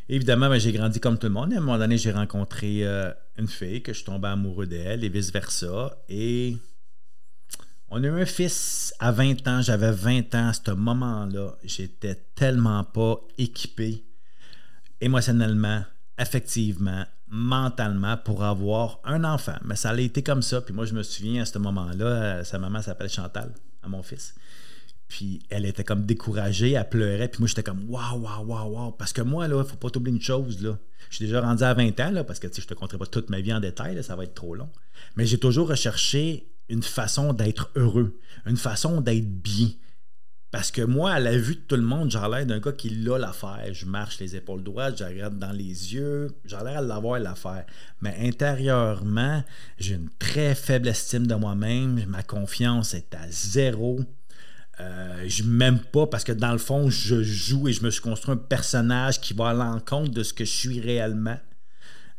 Évidemment, 0.08 0.48
ben, 0.48 0.58
j'ai 0.58 0.72
grandi 0.72 1.00
comme 1.00 1.18
tout 1.18 1.26
le 1.26 1.34
monde. 1.34 1.52
à 1.52 1.58
un 1.58 1.60
moment 1.60 1.76
donné, 1.76 1.98
j'ai 1.98 2.12
rencontré 2.12 2.86
euh, 2.86 3.12
une 3.36 3.48
fille 3.48 3.82
que 3.82 3.92
je 3.92 4.02
suis 4.02 4.10
amoureux 4.10 4.66
d'elle 4.66 5.04
et 5.04 5.08
vice-versa. 5.10 5.98
Et 6.08 6.56
on 7.90 8.02
a 8.02 8.06
eu 8.06 8.22
un 8.22 8.24
fils 8.24 8.94
à 9.00 9.12
20 9.12 9.46
ans. 9.48 9.60
J'avais 9.60 9.92
20 9.92 10.34
ans 10.34 10.48
à 10.48 10.52
ce 10.54 10.70
moment-là. 10.70 11.56
J'étais 11.62 12.14
tellement 12.34 12.84
pas 12.84 13.20
équipé 13.36 14.02
émotionnellement, 15.00 15.84
affectivement, 16.18 17.06
mentalement 17.28 18.16
pour 18.16 18.44
avoir 18.44 19.00
un 19.04 19.24
enfant. 19.24 19.56
Mais 19.64 19.76
ça 19.76 19.90
a 19.90 20.00
été 20.00 20.22
comme 20.22 20.42
ça. 20.42 20.60
Puis 20.60 20.74
moi, 20.74 20.84
je 20.84 20.94
me 20.94 21.02
souviens 21.02 21.42
à 21.42 21.44
ce 21.46 21.58
moment-là, 21.58 22.06
euh, 22.06 22.44
sa 22.44 22.58
maman 22.58 22.82
s'appelle 22.82 23.08
Chantal, 23.08 23.52
à 23.82 23.88
mon 23.88 24.02
fils. 24.02 24.34
Puis 25.08 25.40
elle 25.48 25.64
était 25.64 25.84
comme 25.84 26.04
découragée, 26.04 26.72
elle 26.72 26.88
pleurait. 26.88 27.28
Puis 27.28 27.40
moi, 27.40 27.48
j'étais 27.48 27.62
comme 27.62 27.88
waouh, 27.88 28.18
waouh, 28.20 28.44
waouh, 28.44 28.72
waouh. 28.74 28.92
Parce 28.92 29.12
que 29.12 29.22
moi, 29.22 29.48
là, 29.48 29.56
il 29.56 29.58
ne 29.60 29.64
faut 29.64 29.76
pas 29.76 29.90
t'oublier 29.90 30.14
une 30.14 30.22
chose. 30.22 30.62
Là. 30.62 30.78
Je 31.08 31.16
suis 31.16 31.24
déjà 31.24 31.40
rendu 31.40 31.62
à 31.62 31.72
20 31.72 31.98
ans, 32.00 32.10
là, 32.10 32.24
parce 32.24 32.38
que 32.38 32.48
je 32.52 32.60
ne 32.60 32.66
te 32.66 32.74
compterai 32.74 32.98
pas 32.98 33.06
toute 33.06 33.30
ma 33.30 33.40
vie 33.40 33.52
en 33.52 33.60
détail, 33.60 34.02
ça 34.04 34.16
va 34.16 34.24
être 34.24 34.34
trop 34.34 34.54
long. 34.54 34.68
Mais 35.16 35.24
j'ai 35.24 35.38
toujours 35.38 35.68
recherché 35.68 36.50
une 36.68 36.82
façon 36.82 37.32
d'être 37.32 37.70
heureux, 37.76 38.20
une 38.44 38.58
façon 38.58 39.00
d'être 39.00 39.26
bien. 39.26 39.68
Parce 40.50 40.70
que 40.70 40.80
moi, 40.80 41.12
à 41.12 41.20
la 41.20 41.36
vue 41.36 41.56
de 41.56 41.60
tout 41.60 41.76
le 41.76 41.82
monde, 41.82 42.10
j'ai 42.10 42.18
l'air 42.18 42.46
d'un 42.46 42.58
gars 42.58 42.72
qui 42.72 42.88
l'a 42.88 43.18
l'affaire. 43.18 43.68
Je 43.72 43.84
marche 43.84 44.18
les 44.18 44.34
épaules 44.34 44.62
droites, 44.62 44.98
je 44.98 45.04
regarde 45.04 45.38
dans 45.38 45.52
les 45.52 45.94
yeux, 45.94 46.30
j'ai 46.46 46.56
l'air 46.56 46.78
à 46.78 46.80
l'avoir 46.80 47.18
l'affaire. 47.18 47.66
Mais 48.00 48.16
intérieurement, 48.20 49.44
j'ai 49.78 49.96
une 49.96 50.08
très 50.18 50.54
faible 50.54 50.88
estime 50.88 51.26
de 51.26 51.34
moi-même, 51.34 52.02
ma 52.06 52.22
confiance 52.22 52.94
est 52.94 53.14
à 53.14 53.30
zéro. 53.30 54.00
Euh, 54.80 55.24
je 55.26 55.42
m'aime 55.42 55.80
pas 55.80 56.06
parce 56.06 56.24
que 56.24 56.32
dans 56.32 56.52
le 56.52 56.58
fond, 56.58 56.88
je 56.88 57.22
joue 57.22 57.68
et 57.68 57.72
je 57.74 57.82
me 57.82 57.90
suis 57.90 58.00
construit 58.00 58.32
un 58.32 58.38
personnage 58.38 59.20
qui 59.20 59.34
va 59.34 59.48
à 59.50 59.52
l'encontre 59.52 60.12
de 60.12 60.22
ce 60.22 60.32
que 60.32 60.46
je 60.46 60.52
suis 60.52 60.80
réellement. 60.80 61.38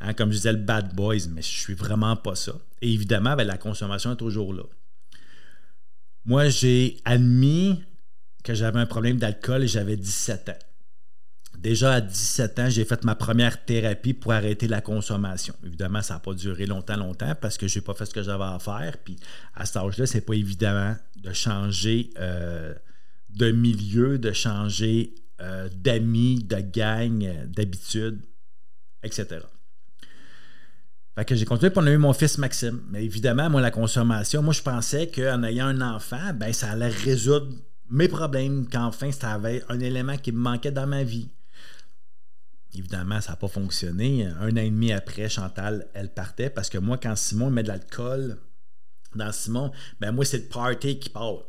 Hein, 0.01 0.13
comme 0.13 0.31
je 0.31 0.37
disais, 0.37 0.53
le 0.53 0.59
bad 0.59 0.93
boys, 0.93 1.27
mais 1.31 1.41
je 1.41 1.47
suis 1.47 1.73
vraiment 1.73 2.15
pas 2.15 2.35
ça. 2.35 2.53
Et 2.81 2.93
évidemment, 2.93 3.35
ben, 3.35 3.47
la 3.47 3.57
consommation 3.57 4.11
est 4.11 4.17
toujours 4.17 4.53
là. 4.53 4.63
Moi, 6.25 6.49
j'ai 6.49 6.97
admis 7.05 7.81
que 8.43 8.53
j'avais 8.53 8.79
un 8.79 8.85
problème 8.85 9.17
d'alcool 9.17 9.63
et 9.63 9.67
j'avais 9.67 9.97
17 9.97 10.49
ans. 10.49 10.57
Déjà 11.57 11.95
à 11.95 12.01
17 12.01 12.59
ans, 12.59 12.69
j'ai 12.69 12.85
fait 12.85 13.03
ma 13.03 13.15
première 13.15 13.65
thérapie 13.65 14.13
pour 14.13 14.31
arrêter 14.31 14.67
la 14.67 14.79
consommation. 14.79 15.53
Évidemment, 15.65 16.01
ça 16.01 16.13
n'a 16.13 16.19
pas 16.21 16.33
duré 16.33 16.65
longtemps, 16.65 16.95
longtemps 16.95 17.35
parce 17.39 17.57
que 17.57 17.67
je 17.67 17.79
n'ai 17.79 17.83
pas 17.83 17.93
fait 17.93 18.05
ce 18.05 18.13
que 18.13 18.23
j'avais 18.23 18.45
à 18.45 18.59
faire. 18.59 18.97
Puis 19.03 19.17
à 19.55 19.65
cet 19.65 19.75
âge-là, 19.75 20.05
c'est 20.05 20.21
pas 20.21 20.35
évident 20.35 20.95
de 21.17 21.33
changer 21.33 22.11
euh, 22.17 22.73
de 23.29 23.51
milieu, 23.51 24.17
de 24.17 24.31
changer 24.31 25.15
euh, 25.41 25.67
d'amis, 25.75 26.43
de 26.43 26.61
gang, 26.61 27.45
d'habitude. 27.47 28.21
etc. 29.03 29.39
Fait 31.15 31.25
que 31.25 31.35
j'ai 31.35 31.43
continué, 31.43 31.71
puis 31.71 31.79
on 31.83 31.87
a 31.87 31.91
eu 31.91 31.97
mon 31.97 32.13
fils 32.13 32.37
Maxime. 32.37 32.81
Mais 32.89 33.03
évidemment, 33.03 33.49
moi, 33.49 33.59
la 33.59 33.71
consommation, 33.71 34.41
moi, 34.41 34.53
je 34.53 34.61
pensais 34.61 35.11
qu'en 35.11 35.43
ayant 35.43 35.67
un 35.67 35.81
enfant, 35.81 36.33
ben, 36.33 36.53
ça 36.53 36.71
allait 36.71 36.87
résoudre 36.87 37.53
mes 37.89 38.07
problèmes, 38.07 38.67
qu'enfin, 38.67 39.11
ça 39.11 39.33
avait 39.33 39.63
un 39.69 39.79
élément 39.79 40.17
qui 40.17 40.31
me 40.31 40.39
manquait 40.39 40.71
dans 40.71 40.87
ma 40.87 41.03
vie. 41.03 41.29
Évidemment, 42.75 43.19
ça 43.19 43.31
n'a 43.31 43.35
pas 43.35 43.47
fonctionné. 43.47 44.25
Un 44.25 44.51
an 44.51 44.57
et 44.57 44.69
demi 44.69 44.91
après, 44.91 45.27
Chantal, 45.27 45.87
elle 45.93 46.13
partait 46.13 46.49
parce 46.49 46.69
que 46.69 46.77
moi, 46.77 46.97
quand 46.97 47.15
Simon 47.15 47.49
met 47.49 47.63
de 47.63 47.69
l'alcool 47.69 48.37
dans 49.15 49.31
Simon, 49.31 49.71
ben 49.99 50.11
moi, 50.11 50.23
c'est 50.23 50.37
le 50.37 50.43
party 50.45 50.99
qui 50.99 51.09
part. 51.09 51.45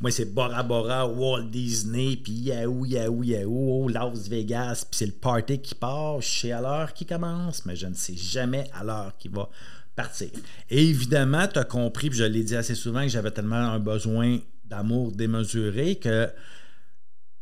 Moi, 0.00 0.10
c'est 0.10 0.26
Bora 0.26 0.62
Bora, 0.62 1.06
Walt 1.08 1.44
Disney, 1.44 2.16
puis 2.16 2.32
Yahoo, 2.32 2.84
Yahoo, 2.84 3.22
Yahoo, 3.22 3.88
Las 3.88 4.28
Vegas, 4.28 4.84
puis 4.90 4.98
c'est 4.98 5.06
le 5.06 5.12
party 5.12 5.60
qui 5.60 5.74
part. 5.74 6.20
Je 6.20 6.28
sais 6.28 6.52
à 6.52 6.60
l'heure 6.60 6.92
qui 6.92 7.06
commence, 7.06 7.64
mais 7.64 7.74
je 7.74 7.86
ne 7.86 7.94
sais 7.94 8.14
jamais 8.14 8.68
à 8.74 8.84
l'heure 8.84 9.16
qui 9.16 9.28
va 9.28 9.48
partir. 9.96 10.28
Et 10.68 10.88
évidemment, 10.90 11.46
tu 11.48 11.58
as 11.58 11.64
compris, 11.64 12.10
puis 12.10 12.18
je 12.18 12.24
l'ai 12.24 12.44
dit 12.44 12.54
assez 12.54 12.74
souvent, 12.74 13.02
que 13.02 13.08
j'avais 13.08 13.30
tellement 13.30 13.56
un 13.56 13.78
besoin 13.78 14.38
d'amour 14.72 15.12
démesuré 15.12 15.96
que 15.96 16.28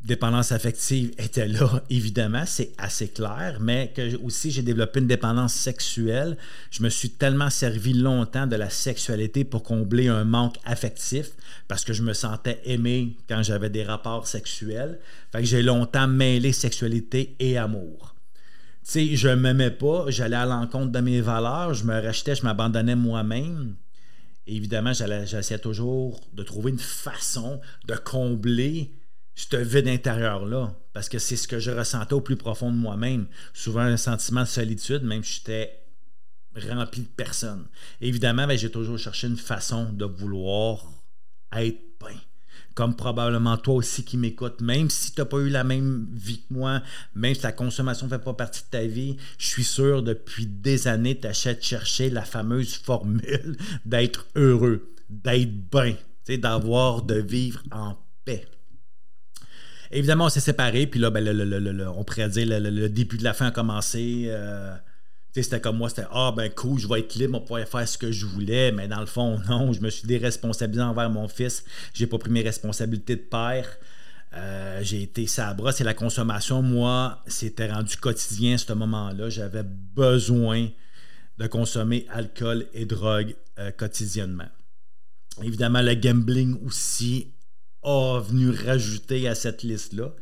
dépendance 0.05 0.51
affective 0.51 1.13
était 1.19 1.47
là, 1.47 1.83
évidemment, 1.91 2.45
c'est 2.47 2.73
assez 2.79 3.09
clair, 3.09 3.59
mais 3.61 3.93
que 3.95 4.17
aussi 4.25 4.51
j'ai 4.51 4.63
développé 4.63 5.01
une 5.01 5.07
dépendance 5.07 5.55
sexuelle. 5.55 6.37
Je 6.71 6.83
me 6.83 6.89
suis 6.89 7.11
tellement 7.11 7.51
servi 7.51 7.93
longtemps 7.93 8.47
de 8.47 8.57
la 8.57 8.71
sexualité 8.71 9.45
pour 9.45 9.63
combler 9.63 10.09
un 10.09 10.25
manque 10.25 10.57
affectif 10.65 11.31
parce 11.69 11.85
que 11.85 11.93
je 11.93 12.03
me 12.03 12.15
sentais 12.15 12.61
aimé 12.65 13.17
quand 13.29 13.43
j'avais 13.43 13.71
des 13.71 13.85
rapports 13.85 14.27
sexuels. 14.27 14.99
Fait 15.31 15.41
que 15.41 15.47
j'ai 15.47 15.63
longtemps 15.63 16.09
mêlé 16.09 16.53
sexualité 16.53 17.37
et 17.39 17.59
amour. 17.59 18.17
Tu 18.85 18.91
sais, 18.93 19.17
je 19.17 19.29
m'aimais 19.29 19.71
pas, 19.71 20.07
j'allais 20.09 20.37
à 20.37 20.47
l'encontre 20.47 20.91
de 20.91 21.01
mes 21.01 21.21
valeurs, 21.21 21.75
je 21.75 21.85
me 21.85 22.01
rachetais, 22.01 22.35
je 22.35 22.43
m'abandonnais 22.43 22.97
moi-même. 22.97 23.77
Évidemment, 24.57 24.93
j'essayais 24.93 25.59
toujours 25.59 26.21
de 26.33 26.43
trouver 26.43 26.71
une 26.71 26.79
façon 26.79 27.61
de 27.87 27.95
combler 27.95 28.93
ce 29.35 29.57
vide 29.57 29.89
intérieur-là, 29.89 30.77
parce 30.93 31.09
que 31.09 31.19
c'est 31.19 31.37
ce 31.37 31.49
que 31.49 31.59
je 31.59 31.71
ressentais 31.71 32.13
au 32.13 32.21
plus 32.21 32.37
profond 32.37 32.71
de 32.71 32.77
moi-même. 32.77 33.27
Souvent 33.55 33.81
un 33.81 33.97
sentiment 33.97 34.43
de 34.43 34.47
solitude, 34.47 35.03
même 35.03 35.25
si 35.25 35.37
j'étais 35.37 35.81
rempli 36.69 37.03
de 37.03 37.09
personnes. 37.09 37.67
évidemment, 38.01 38.47
ben, 38.47 38.59
j'ai 38.59 38.71
toujours 38.71 38.99
cherché 38.99 39.29
une 39.29 39.37
façon 39.37 39.93
de 39.93 40.05
vouloir 40.05 40.85
être 41.53 41.81
bien. 42.01 42.19
Comme 42.81 42.97
probablement 42.97 43.59
toi 43.59 43.75
aussi 43.75 44.05
qui 44.05 44.17
m'écoutes, 44.17 44.63
même 44.63 44.89
si 44.89 45.13
tu 45.13 45.21
n'as 45.21 45.27
pas 45.27 45.37
eu 45.37 45.51
la 45.51 45.65
même 45.65 46.07
vie 46.15 46.39
que 46.39 46.55
moi, 46.55 46.81
même 47.15 47.35
si 47.35 47.43
la 47.43 47.53
consommation 47.53 48.07
ne 48.07 48.11
fait 48.11 48.25
pas 48.25 48.33
partie 48.33 48.63
de 48.63 48.69
ta 48.71 48.87
vie, 48.87 49.19
je 49.37 49.49
suis 49.49 49.65
sûr 49.65 50.03
depuis 50.03 50.47
des 50.47 50.89
années, 50.89 51.21
tu 51.21 51.27
achètes 51.27 51.63
chercher 51.63 52.09
la 52.09 52.23
fameuse 52.23 52.73
formule 52.77 53.59
d'être 53.85 54.29
heureux, 54.35 54.95
d'être 55.11 55.53
bien, 55.71 55.95
d'avoir, 56.39 57.03
de 57.03 57.17
vivre 57.17 57.63
en 57.71 57.99
paix. 58.25 58.47
Évidemment, 59.91 60.25
on 60.25 60.31
s'est 60.31 60.41
séparés, 60.41 60.87
puis 60.87 61.01
là, 61.01 61.11
ben, 61.11 61.29
on 61.95 62.03
pourrait 62.03 62.31
dire 62.31 62.47
le, 62.49 62.89
début 62.89 63.19
de 63.19 63.25
la 63.25 63.35
fin 63.35 63.49
a 63.49 63.51
commencé. 63.51 64.25
Euh, 64.29 64.75
c'était 65.35 65.61
comme 65.61 65.77
moi, 65.77 65.89
c'était 65.89 66.07
Ah, 66.11 66.33
ben 66.37 66.51
cool, 66.51 66.79
je 66.79 66.89
vais 66.89 67.01
être 67.01 67.15
libre, 67.15 67.39
on 67.39 67.45
pourrait 67.45 67.67
faire 67.67 67.87
ce 67.89 67.97
que 67.97 68.11
je 68.11 68.27
voulais, 68.27 68.73
mais 68.73 68.89
dans 68.89 69.01
le 69.01 69.07
fond, 69.07 69.39
non, 69.49 69.73
je 69.73 69.81
me 69.81 69.91
suis 69.91 70.07
déresponsabilisé 70.07 70.83
envers 70.83 71.11
mon 71.11 71.29
fils. 71.29 71.65
J'ai 71.95 72.07
pas 72.07 72.19
pris 72.19 72.31
mes 72.31 72.43
responsabilités 72.43 73.17
de 73.17 73.23
père. 73.23 73.67
Euh, 74.33 74.79
j'ai 74.83 75.03
été 75.03 75.27
sabre, 75.27 75.73
c'est 75.73 75.85
la 75.85 75.95
consommation. 75.95 76.63
Moi, 76.63 77.23
c'était 77.27 77.71
rendu 77.71 77.97
quotidien 77.97 78.59
ce 78.59 78.73
moment-là. 78.73 79.29
J'avais 79.29 79.65
besoin 79.65 80.69
de 81.39 81.47
consommer 81.47 82.07
alcool 82.11 82.67
et 82.75 82.85
drogue 82.85 83.35
euh, 83.59 83.71
quotidiennement. 83.73 84.49
Évidemment, 85.43 85.81
le 85.81 85.95
gambling 85.95 86.65
aussi 86.65 87.33
a 87.83 88.21
venu 88.21 88.51
rajouter 88.51 89.27
à 89.27 89.35
cette 89.35 89.63
liste-là. 89.63 90.13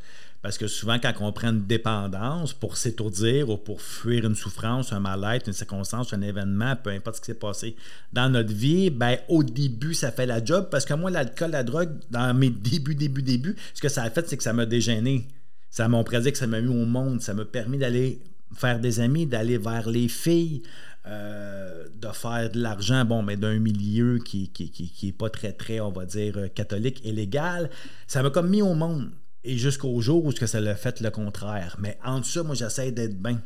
Parce 0.40 0.56
que 0.56 0.68
souvent, 0.68 0.98
quand 1.00 1.12
on 1.20 1.32
prend 1.32 1.48
une 1.48 1.66
dépendance 1.66 2.52
pour 2.52 2.76
s'étourdir 2.76 3.50
ou 3.50 3.56
pour 3.56 3.82
fuir 3.82 4.24
une 4.24 4.36
souffrance, 4.36 4.92
un 4.92 5.00
mal-être, 5.00 5.48
une 5.48 5.52
circonstance, 5.52 6.12
un 6.12 6.22
événement, 6.22 6.76
peu 6.76 6.90
importe 6.90 7.16
ce 7.16 7.20
qui 7.20 7.26
s'est 7.26 7.34
passé 7.34 7.74
dans 8.12 8.28
notre 8.28 8.52
vie, 8.52 8.90
ben, 8.90 9.18
au 9.28 9.42
début, 9.42 9.94
ça 9.94 10.12
fait 10.12 10.26
la 10.26 10.44
job. 10.44 10.68
Parce 10.70 10.84
que 10.84 10.94
moi, 10.94 11.10
l'alcool, 11.10 11.50
la 11.50 11.64
drogue, 11.64 11.90
dans 12.10 12.32
mes 12.34 12.50
débuts, 12.50 12.94
débuts, 12.94 13.22
débuts, 13.22 13.56
ce 13.74 13.80
que 13.80 13.88
ça 13.88 14.04
a 14.04 14.10
fait, 14.10 14.28
c'est 14.28 14.36
que 14.36 14.44
ça 14.44 14.52
m'a 14.52 14.64
dégêné. 14.64 15.26
Ça 15.70 15.88
m'a 15.88 16.02
prédit 16.04 16.30
que 16.30 16.38
ça 16.38 16.46
m'a 16.46 16.60
mis 16.60 16.68
au 16.68 16.86
monde. 16.86 17.20
Ça 17.20 17.34
m'a 17.34 17.44
permis 17.44 17.78
d'aller 17.78 18.20
faire 18.54 18.78
des 18.78 19.00
amis, 19.00 19.26
d'aller 19.26 19.58
vers 19.58 19.90
les 19.90 20.06
filles, 20.06 20.62
euh, 21.06 21.88
de 21.96 22.08
faire 22.08 22.48
de 22.50 22.60
l'argent, 22.60 23.04
bon, 23.04 23.22
mais 23.22 23.36
d'un 23.36 23.58
milieu 23.58 24.18
qui 24.18 24.52
n'est 24.60 24.68
qui, 24.68 25.12
pas 25.12 25.30
très, 25.30 25.52
très, 25.52 25.80
on 25.80 25.90
va 25.90 26.06
dire, 26.06 26.38
euh, 26.38 26.48
catholique 26.48 27.00
et 27.04 27.12
légal, 27.12 27.70
ça 28.06 28.22
m'a 28.22 28.30
comme 28.30 28.48
mis 28.48 28.62
au 28.62 28.74
monde. 28.74 29.10
Et 29.48 29.56
jusqu'au 29.56 29.98
jour 30.02 30.26
où 30.26 30.32
ça 30.32 30.60
l'a 30.60 30.76
fait 30.76 31.00
le 31.00 31.10
contraire. 31.10 31.76
Mais 31.78 31.98
en 32.04 32.22
ça, 32.22 32.42
moi, 32.42 32.54
j'essaie 32.54 32.92
d'être 32.92 33.18
bien. 33.18 33.40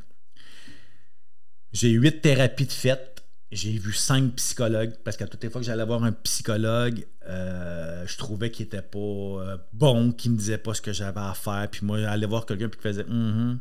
J'ai 1.73 1.91
huit 1.91 2.21
thérapies 2.21 2.67
de 2.67 2.73
fête. 2.73 3.23
J'ai 3.53 3.79
vu 3.79 3.93
cinq 3.93 4.35
psychologues 4.35 4.95
parce 5.05 5.17
qu'à 5.17 5.29
toutes 5.29 5.45
les 5.45 5.49
fois 5.49 5.61
que 5.61 5.67
j'allais 5.67 5.85
voir 5.85 6.03
un 6.03 6.11
psychologue, 6.11 7.07
euh, 7.29 8.05
je 8.05 8.19
trouvais 8.19 8.51
qu'il 8.51 8.67
était 8.67 8.83
pas 8.83 9.59
bon, 9.73 10.11
qu'il 10.11 10.33
me 10.33 10.39
disait 10.39 10.59
pas 10.59 10.75
ce 10.75 10.83
que 10.83 10.93
j'avais 10.93 11.21
à 11.21 11.35
faire. 11.35 11.69
Puis 11.71 11.87
moi, 11.87 12.01
j'allais 12.01 12.27
voir 12.27 12.47
quelqu'un 12.47 12.69
qui 12.69 12.81
faisait 12.81 13.05
mm 13.05 13.61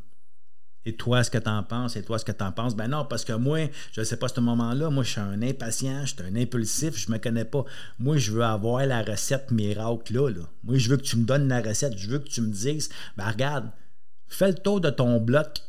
et 0.85 0.95
toi, 0.95 1.23
ce 1.23 1.29
que 1.29 1.37
tu 1.37 1.49
en 1.49 1.63
penses? 1.63 1.95
Et 1.95 2.03
toi, 2.03 2.17
ce 2.17 2.25
que 2.25 2.31
tu 2.31 2.43
en 2.43 2.51
penses? 2.51 2.75
Ben 2.75 2.87
non, 2.87 3.05
parce 3.05 3.23
que 3.23 3.33
moi, 3.33 3.69
je 3.91 4.01
ne 4.01 4.05
sais 4.05 4.17
pas 4.17 4.27
ce 4.27 4.39
moment-là. 4.39 4.89
Moi, 4.89 5.03
je 5.03 5.11
suis 5.11 5.19
un 5.19 5.41
impatient, 5.41 6.05
je 6.05 6.15
suis 6.15 6.23
un 6.23 6.35
impulsif, 6.35 6.97
je 6.97 7.07
ne 7.07 7.13
me 7.13 7.19
connais 7.19 7.45
pas. 7.45 7.63
Moi, 7.99 8.17
je 8.17 8.31
veux 8.31 8.43
avoir 8.43 8.85
la 8.85 9.03
recette 9.03 9.51
miracle 9.51 10.13
là, 10.13 10.29
là. 10.29 10.49
Moi, 10.63 10.77
je 10.77 10.89
veux 10.89 10.97
que 10.97 11.03
tu 11.03 11.17
me 11.17 11.25
donnes 11.25 11.47
la 11.47 11.61
recette. 11.61 11.97
Je 11.97 12.09
veux 12.09 12.19
que 12.19 12.29
tu 12.29 12.41
me 12.41 12.51
dises, 12.51 12.89
ben 13.15 13.29
regarde, 13.29 13.69
fais 14.27 14.47
le 14.47 14.55
tour 14.55 14.81
de 14.81 14.89
ton 14.89 15.19
bloc 15.19 15.61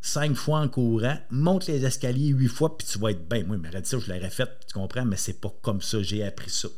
cinq 0.00 0.34
fois 0.34 0.60
en 0.60 0.68
courant, 0.68 1.18
monte 1.30 1.66
les 1.66 1.84
escaliers 1.84 2.28
huit 2.28 2.48
fois, 2.48 2.78
puis 2.78 2.86
tu 2.86 2.98
vas 2.98 3.10
être 3.10 3.28
bien. 3.28 3.44
Moi, 3.44 3.58
mais 3.58 3.70
ça, 3.84 3.98
je 3.98 4.10
l'aurais 4.10 4.30
fait, 4.30 4.48
tu 4.66 4.72
comprends, 4.72 5.04
mais 5.04 5.16
c'est 5.16 5.40
pas 5.40 5.52
comme 5.60 5.82
ça, 5.82 6.02
j'ai 6.02 6.24
appris 6.24 6.50
ça. 6.50 6.68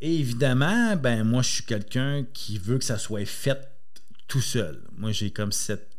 Et 0.00 0.18
évidemment, 0.18 0.96
ben 0.96 1.22
moi, 1.22 1.42
je 1.42 1.50
suis 1.50 1.64
quelqu'un 1.64 2.26
qui 2.32 2.58
veut 2.58 2.78
que 2.78 2.84
ça 2.84 2.98
soit 2.98 3.26
fait 3.26 3.58
tout 4.26 4.40
seul. 4.40 4.82
Moi, 4.96 5.12
j'ai 5.12 5.30
comme 5.30 5.52
cette 5.52 5.93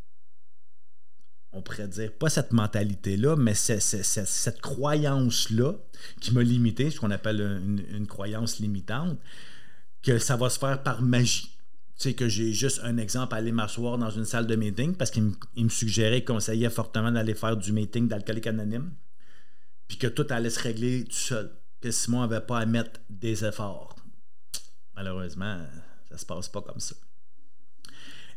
on 1.56 1.62
pourrait 1.62 1.88
dire, 1.88 2.12
pas 2.12 2.30
cette 2.30 2.52
mentalité-là, 2.52 3.36
mais 3.38 3.54
cette 3.54 4.62
croyance-là 4.62 5.74
qui 6.20 6.34
m'a 6.34 6.44
limité, 6.44 6.92
ce 6.92 7.00
qu'on 7.00 7.12
appelle 7.12 7.40
une, 7.42 8.08
croyance 8.08 8.60
limitante, 8.60 9.18
que 10.04 10.20
ça 10.20 10.36
va 10.36 10.50
se 10.50 10.60
faire 10.60 10.84
par 10.84 11.02
magie. 11.02 11.52
Tu 11.98 12.10
sais, 12.10 12.14
que 12.14 12.28
j'ai 12.28 12.52
juste 12.52 12.82
un 12.84 12.98
exemple, 12.98 13.36
aller 13.36 13.54
m'asseoir 13.54 13.98
dans 13.98 14.10
une 14.10 14.26
salle 14.26 14.48
de 14.48 14.56
meeting 14.58 14.96
parce 14.96 15.12
qu'il 15.12 15.24
me, 15.24 15.70
suggérait, 15.70 16.26
conseillait 16.26 16.70
fortement 16.70 17.12
d'aller 17.12 17.34
faire 17.34 17.56
du 17.56 17.72
meeting 17.72 18.10
d'alcoolique 18.10 18.48
anonyme, 18.48 18.92
puis 19.88 19.98
que 19.98 20.08
tout 20.08 20.28
allait 20.30 20.50
se 20.50 20.62
régler 20.62 21.06
tout 21.06 21.14
seul, 21.14 21.52
que 21.80 21.92
Simon 21.92 22.22
n'avait 22.22 22.46
pas 22.46 22.60
à 22.60 22.66
mettre 22.66 23.00
des 23.10 23.46
efforts. 23.46 23.96
Malheureusement, 24.94 25.66
ça 26.10 26.18
se 26.18 26.26
passe 26.26 26.50
pas 26.50 26.62
comme 26.62 26.82
ça. 26.82 26.96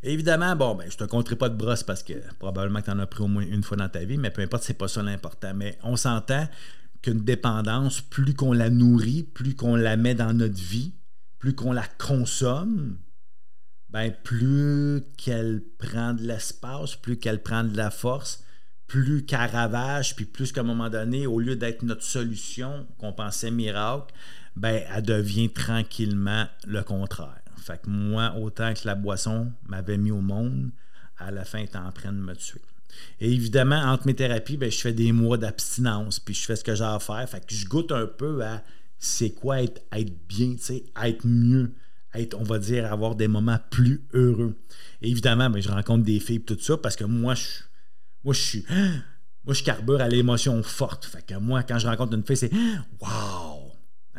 Évidemment, 0.02 0.54
bon, 0.54 0.74
ben, 0.74 0.90
je 0.90 0.96
te 0.96 1.04
compterai 1.04 1.36
pas 1.36 1.48
de 1.48 1.56
brosse 1.56 1.82
parce 1.82 2.02
que 2.02 2.14
probablement 2.38 2.80
que 2.80 2.86
tu 2.86 2.90
en 2.90 2.98
as 2.98 3.06
pris 3.06 3.22
au 3.22 3.28
moins 3.28 3.44
une 3.44 3.62
fois 3.62 3.76
dans 3.76 3.88
ta 3.88 4.04
vie, 4.04 4.16
mais 4.16 4.30
peu 4.30 4.42
importe, 4.42 4.62
c'est 4.62 4.74
pas 4.74 4.88
ça 4.88 5.02
l'important. 5.02 5.54
Mais 5.54 5.78
on 5.82 5.96
s'entend 5.96 6.48
qu'une 7.02 7.20
dépendance, 7.20 8.00
plus 8.00 8.34
qu'on 8.34 8.52
la 8.52 8.70
nourrit, 8.70 9.22
plus 9.22 9.54
qu'on 9.54 9.76
la 9.76 9.96
met 9.96 10.14
dans 10.14 10.32
notre 10.32 10.60
vie, 10.60 10.94
plus 11.38 11.54
qu'on 11.54 11.72
la 11.72 11.86
consomme, 11.98 12.98
ben, 13.90 14.12
plus 14.22 15.02
qu'elle 15.16 15.62
prend 15.78 16.14
de 16.14 16.22
l'espace, 16.22 16.94
plus 16.94 17.18
qu'elle 17.18 17.42
prend 17.42 17.64
de 17.64 17.76
la 17.76 17.90
force, 17.90 18.44
plus 18.86 19.24
qu'elle 19.24 19.50
ravage, 19.50 20.14
puis 20.14 20.24
plus 20.24 20.52
qu'à 20.52 20.60
un 20.60 20.64
moment 20.64 20.90
donné, 20.90 21.26
au 21.26 21.40
lieu 21.40 21.56
d'être 21.56 21.82
notre 21.82 22.02
solution 22.02 22.86
qu'on 22.98 23.12
pensait 23.12 23.50
miracle, 23.50 24.14
ben, 24.56 24.82
elle 24.94 25.02
devient 25.02 25.50
tranquillement 25.50 26.46
le 26.66 26.82
contraire. 26.82 27.40
Fait 27.68 27.82
que 27.82 27.90
moi, 27.90 28.34
autant 28.40 28.72
que 28.72 28.86
la 28.86 28.94
boisson 28.94 29.52
m'avait 29.66 29.98
mis 29.98 30.10
au 30.10 30.22
monde, 30.22 30.70
à 31.18 31.30
la 31.30 31.44
fin, 31.44 31.58
elle 31.58 31.80
en 31.80 31.92
train 31.92 32.12
de 32.12 32.18
me 32.18 32.34
tuer. 32.34 32.62
Et 33.20 33.30
évidemment, 33.30 33.76
entre 33.76 34.06
mes 34.06 34.14
thérapies, 34.14 34.56
ben, 34.56 34.70
je 34.70 34.78
fais 34.78 34.94
des 34.94 35.12
mois 35.12 35.36
d'abstinence, 35.36 36.18
puis 36.18 36.34
je 36.34 36.46
fais 36.46 36.56
ce 36.56 36.64
que 36.64 36.74
j'ai 36.74 36.84
à 36.84 36.98
faire. 36.98 37.28
Fait 37.28 37.44
que 37.44 37.54
je 37.54 37.66
goûte 37.66 37.92
un 37.92 38.06
peu 38.06 38.42
à 38.42 38.62
c'est 38.98 39.32
quoi 39.32 39.62
être, 39.62 39.82
être 39.92 40.14
bien, 40.26 40.56
être 41.04 41.26
mieux, 41.26 41.74
être, 42.14 42.38
on 42.40 42.42
va 42.42 42.58
dire, 42.58 42.90
avoir 42.90 43.16
des 43.16 43.28
moments 43.28 43.58
plus 43.70 44.02
heureux. 44.14 44.56
Et 45.02 45.10
évidemment, 45.10 45.50
ben, 45.50 45.60
je 45.60 45.68
rencontre 45.68 46.04
des 46.04 46.20
filles 46.20 46.40
tout 46.40 46.58
ça 46.58 46.78
parce 46.78 46.96
que 46.96 47.04
moi, 47.04 47.34
je, 47.34 47.44
moi, 48.24 48.32
je 48.32 48.40
suis. 48.40 48.64
Moi, 49.44 49.54
je 49.54 49.62
carbure 49.62 50.02
à 50.02 50.08
l'émotion 50.08 50.62
forte. 50.62 51.06
Fait 51.06 51.24
que 51.24 51.34
moi, 51.34 51.62
quand 51.62 51.78
je 51.78 51.86
rencontre 51.86 52.12
une 52.12 52.22
fille, 52.22 52.36
c'est 52.36 52.52
Waouh! 53.00 53.57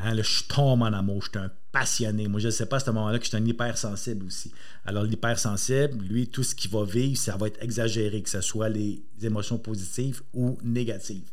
Hein, 0.02 0.14
là, 0.14 0.22
je 0.24 0.44
tombe 0.44 0.82
en 0.82 0.94
amour, 0.94 1.22
je 1.24 1.30
suis 1.30 1.40
un 1.40 1.52
passionné. 1.72 2.28
Moi, 2.28 2.40
je 2.40 2.48
ne 2.48 2.52
sais 2.52 2.66
pas 2.66 2.78
à 2.78 2.80
ce 2.80 2.90
moment-là 2.92 3.20
que 3.20 3.26
je 3.26 3.30
suis 3.30 3.38
un 3.38 3.46
hypersensible 3.46 4.26
aussi. 4.26 4.52
Alors, 4.86 5.04
l'hypersensible, 5.04 6.04
lui, 6.04 6.28
tout 6.28 6.44
ce 6.44 6.56
qu'il 6.56 6.72
va 6.72 6.84
vivre, 6.84 7.18
ça 7.18 7.38
va 7.38 7.48
être 7.48 7.62
exagéré, 7.62 8.22
que 8.22 8.30
ce 8.30 8.42
soit 8.42 8.70
les 8.70 9.04
émotions 9.22 9.58
positives 9.58 10.22
ou 10.34 10.58
négatives. 10.64 11.30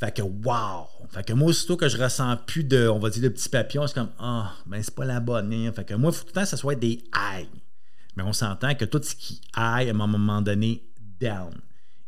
Fait 0.00 0.14
que, 0.14 0.22
wow! 0.22 0.88
Fait 1.10 1.24
que 1.24 1.32
moi, 1.32 1.48
aussitôt 1.48 1.76
que 1.76 1.88
je 1.88 1.96
ressens 1.96 2.36
plus 2.38 2.64
de, 2.64 2.88
on 2.88 2.98
va 2.98 3.08
dire, 3.10 3.22
de 3.22 3.28
petits 3.28 3.48
papillons, 3.48 3.86
c'est 3.86 3.94
comme, 3.94 4.10
ah, 4.18 4.52
oh, 4.52 4.62
ben, 4.66 4.82
c'est 4.82 4.94
pas 4.94 5.04
la 5.04 5.20
bonne. 5.20 5.52
Hein. 5.52 5.72
Fait 5.72 5.84
que 5.84 5.94
moi, 5.94 6.10
il 6.12 6.16
faut 6.16 6.22
tout 6.22 6.30
le 6.30 6.32
temps 6.32 6.42
que 6.42 6.48
ça 6.48 6.56
soit 6.56 6.74
des 6.74 7.04
high. 7.14 7.48
Mais 8.16 8.22
on 8.24 8.32
s'entend 8.32 8.74
que 8.74 8.84
tout 8.84 9.00
ce 9.02 9.14
qui 9.14 9.40
high, 9.56 9.88
à 9.88 9.90
un 9.90 9.92
moment 9.92 10.42
donné, 10.42 10.82
down. 11.20 11.52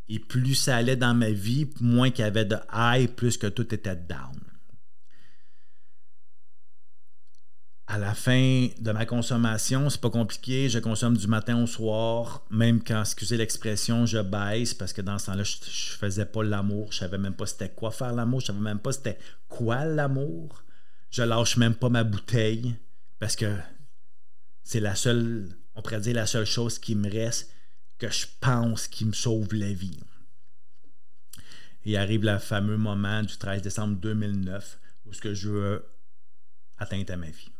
Et 0.08 0.18
plus 0.18 0.54
ça 0.54 0.76
allait 0.76 0.96
dans 0.96 1.14
ma 1.14 1.30
vie, 1.30 1.70
moins 1.80 2.10
qu'il 2.10 2.24
y 2.24 2.28
avait 2.28 2.44
de 2.44 2.56
high, 2.72 3.08
plus 3.08 3.38
que 3.38 3.46
tout 3.46 3.72
était 3.74 3.96
down. 3.96 4.34
À 7.86 7.98
la 7.98 8.14
fin 8.14 8.68
de 8.78 8.92
ma 8.92 9.04
consommation, 9.04 9.90
c'est 9.90 10.00
pas 10.00 10.10
compliqué. 10.10 10.68
Je 10.68 10.78
consomme 10.78 11.16
du 11.16 11.26
matin 11.26 11.62
au 11.62 11.66
soir, 11.66 12.46
même 12.50 12.82
quand, 12.82 13.00
excusez 13.00 13.36
l'expression, 13.36 14.06
je 14.06 14.18
baisse 14.18 14.72
parce 14.72 14.92
que 14.92 15.02
dans 15.02 15.18
ce 15.18 15.26
temps-là, 15.26 15.42
je, 15.42 15.56
je 15.62 15.96
faisais 15.96 16.24
pas 16.24 16.42
l'amour. 16.42 16.92
Je 16.92 16.98
savais 16.98 17.18
même 17.18 17.34
pas 17.34 17.46
c'était 17.46 17.68
quoi 17.68 17.90
faire 17.90 18.12
l'amour. 18.12 18.40
Je 18.40 18.46
savais 18.46 18.60
même 18.60 18.78
pas 18.78 18.92
c'était 18.92 19.18
quoi 19.48 19.84
l'amour. 19.84 20.64
Je 21.10 21.22
lâche 21.22 21.56
même 21.58 21.74
pas 21.74 21.90
ma 21.90 22.04
bouteille 22.04 22.74
parce 23.18 23.36
que 23.36 23.54
c'est 24.62 24.80
la 24.80 24.94
seule, 24.94 25.48
on 25.74 25.82
pourrait 25.82 26.00
dire 26.00 26.14
la 26.14 26.26
seule 26.26 26.46
chose 26.46 26.78
qui 26.78 26.94
me 26.94 27.10
reste 27.10 27.52
que 27.98 28.10
je 28.10 28.26
pense 28.40 28.88
qui 28.88 29.04
me 29.04 29.12
sauve 29.12 29.54
la 29.54 29.72
vie. 29.72 30.00
Et 31.84 31.98
arrive 31.98 32.24
le 32.24 32.38
fameux 32.38 32.78
moment 32.78 33.22
du 33.22 33.36
13 33.36 33.60
décembre 33.60 33.96
2009 33.96 34.78
où 35.04 35.12
ce 35.12 35.20
que 35.20 35.34
je 35.34 35.50
veux 35.50 35.86
atteindre 36.78 37.12
à 37.12 37.16
ma 37.16 37.28
vie. 37.28 37.53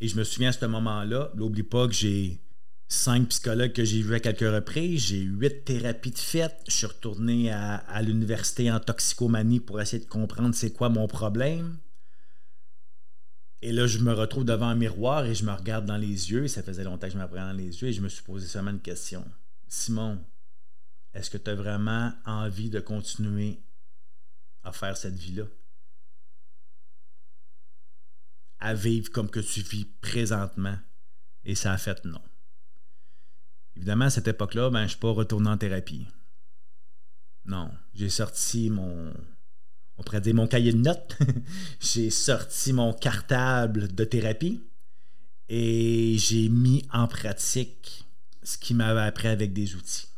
Et 0.00 0.08
je 0.08 0.16
me 0.16 0.24
souviens 0.24 0.48
à 0.48 0.52
ce 0.52 0.64
moment-là, 0.66 1.30
n'oublie 1.34 1.62
pas 1.62 1.86
que 1.86 1.92
j'ai 1.92 2.40
cinq 2.88 3.28
psychologues 3.28 3.72
que 3.72 3.84
j'ai 3.84 4.02
vus 4.02 4.14
à 4.14 4.20
quelques 4.20 4.40
reprises, 4.40 5.08
j'ai 5.08 5.20
huit 5.20 5.64
thérapies 5.64 6.10
de 6.10 6.18
fête, 6.18 6.60
je 6.66 6.72
suis 6.72 6.86
retourné 6.86 7.52
à, 7.52 8.02
l'université 8.02 8.70
en 8.70 8.80
toxicomanie 8.80 9.60
pour 9.60 9.80
essayer 9.80 10.02
de 10.02 10.08
comprendre 10.08 10.54
c'est 10.54 10.72
quoi 10.72 10.88
mon 10.88 11.06
problème. 11.06 11.78
Et 13.62 13.72
là, 13.72 13.86
je 13.86 13.98
me 13.98 14.12
retrouve 14.12 14.44
devant 14.44 14.68
un 14.68 14.74
miroir 14.74 15.26
et 15.26 15.34
je 15.34 15.44
me 15.44 15.52
regarde 15.52 15.84
dans 15.84 15.98
les 15.98 16.32
yeux. 16.32 16.48
Ça 16.48 16.62
faisait 16.62 16.82
longtemps 16.82 17.06
que 17.08 17.12
je 17.12 17.18
me 17.18 17.26
dans 17.26 17.52
les 17.52 17.82
yeux 17.82 17.88
et 17.88 17.92
je 17.92 18.00
me 18.00 18.08
suis 18.08 18.22
posé 18.22 18.46
seulement 18.46 18.70
une 18.70 18.80
question. 18.80 19.22
Simon, 19.68 20.18
est-ce 21.12 21.28
que 21.28 21.36
tu 21.36 21.50
as 21.50 21.54
vraiment 21.54 22.12
envie 22.24 22.70
de 22.70 22.80
continuer 22.80 23.60
à 24.64 24.72
faire 24.72 24.96
cette 24.96 25.16
vie-là? 25.16 25.44
À 28.60 28.74
vivre 28.74 29.10
comme 29.10 29.30
que 29.30 29.40
tu 29.40 29.62
vis 29.62 29.86
présentement. 30.00 30.78
Et 31.44 31.54
ça 31.54 31.72
a 31.72 31.78
fait 31.78 32.04
non. 32.04 32.20
Évidemment, 33.76 34.06
à 34.06 34.10
cette 34.10 34.28
époque-là, 34.28 34.70
ben, 34.70 34.80
je 34.80 34.84
ne 34.84 34.88
suis 34.88 34.98
pas 34.98 35.10
retourné 35.10 35.48
en 35.48 35.56
thérapie. 35.56 36.06
Non, 37.46 37.70
j'ai 37.94 38.10
sorti 38.10 38.68
mon, 38.68 39.12
on 39.96 40.02
pourrait 40.02 40.32
mon 40.32 40.46
cahier 40.46 40.72
de 40.72 40.78
notes. 40.78 41.18
j'ai 41.80 42.10
sorti 42.10 42.72
mon 42.72 42.92
cartable 42.92 43.94
de 43.94 44.04
thérapie 44.04 44.62
et 45.48 46.16
j'ai 46.18 46.48
mis 46.48 46.86
en 46.92 47.06
pratique 47.06 48.04
ce 48.42 48.56
qui 48.56 48.74
m'avait 48.74 49.00
appris 49.00 49.28
avec 49.28 49.52
des 49.52 49.74
outils. 49.74 50.08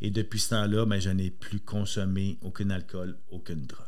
Et 0.00 0.10
depuis 0.10 0.40
ce 0.40 0.50
temps-là, 0.50 0.86
ben, 0.86 1.00
je 1.00 1.10
n'ai 1.10 1.30
plus 1.30 1.60
consommé 1.60 2.38
aucun 2.42 2.70
alcool, 2.70 3.18
aucune 3.30 3.66
drogue. 3.66 3.87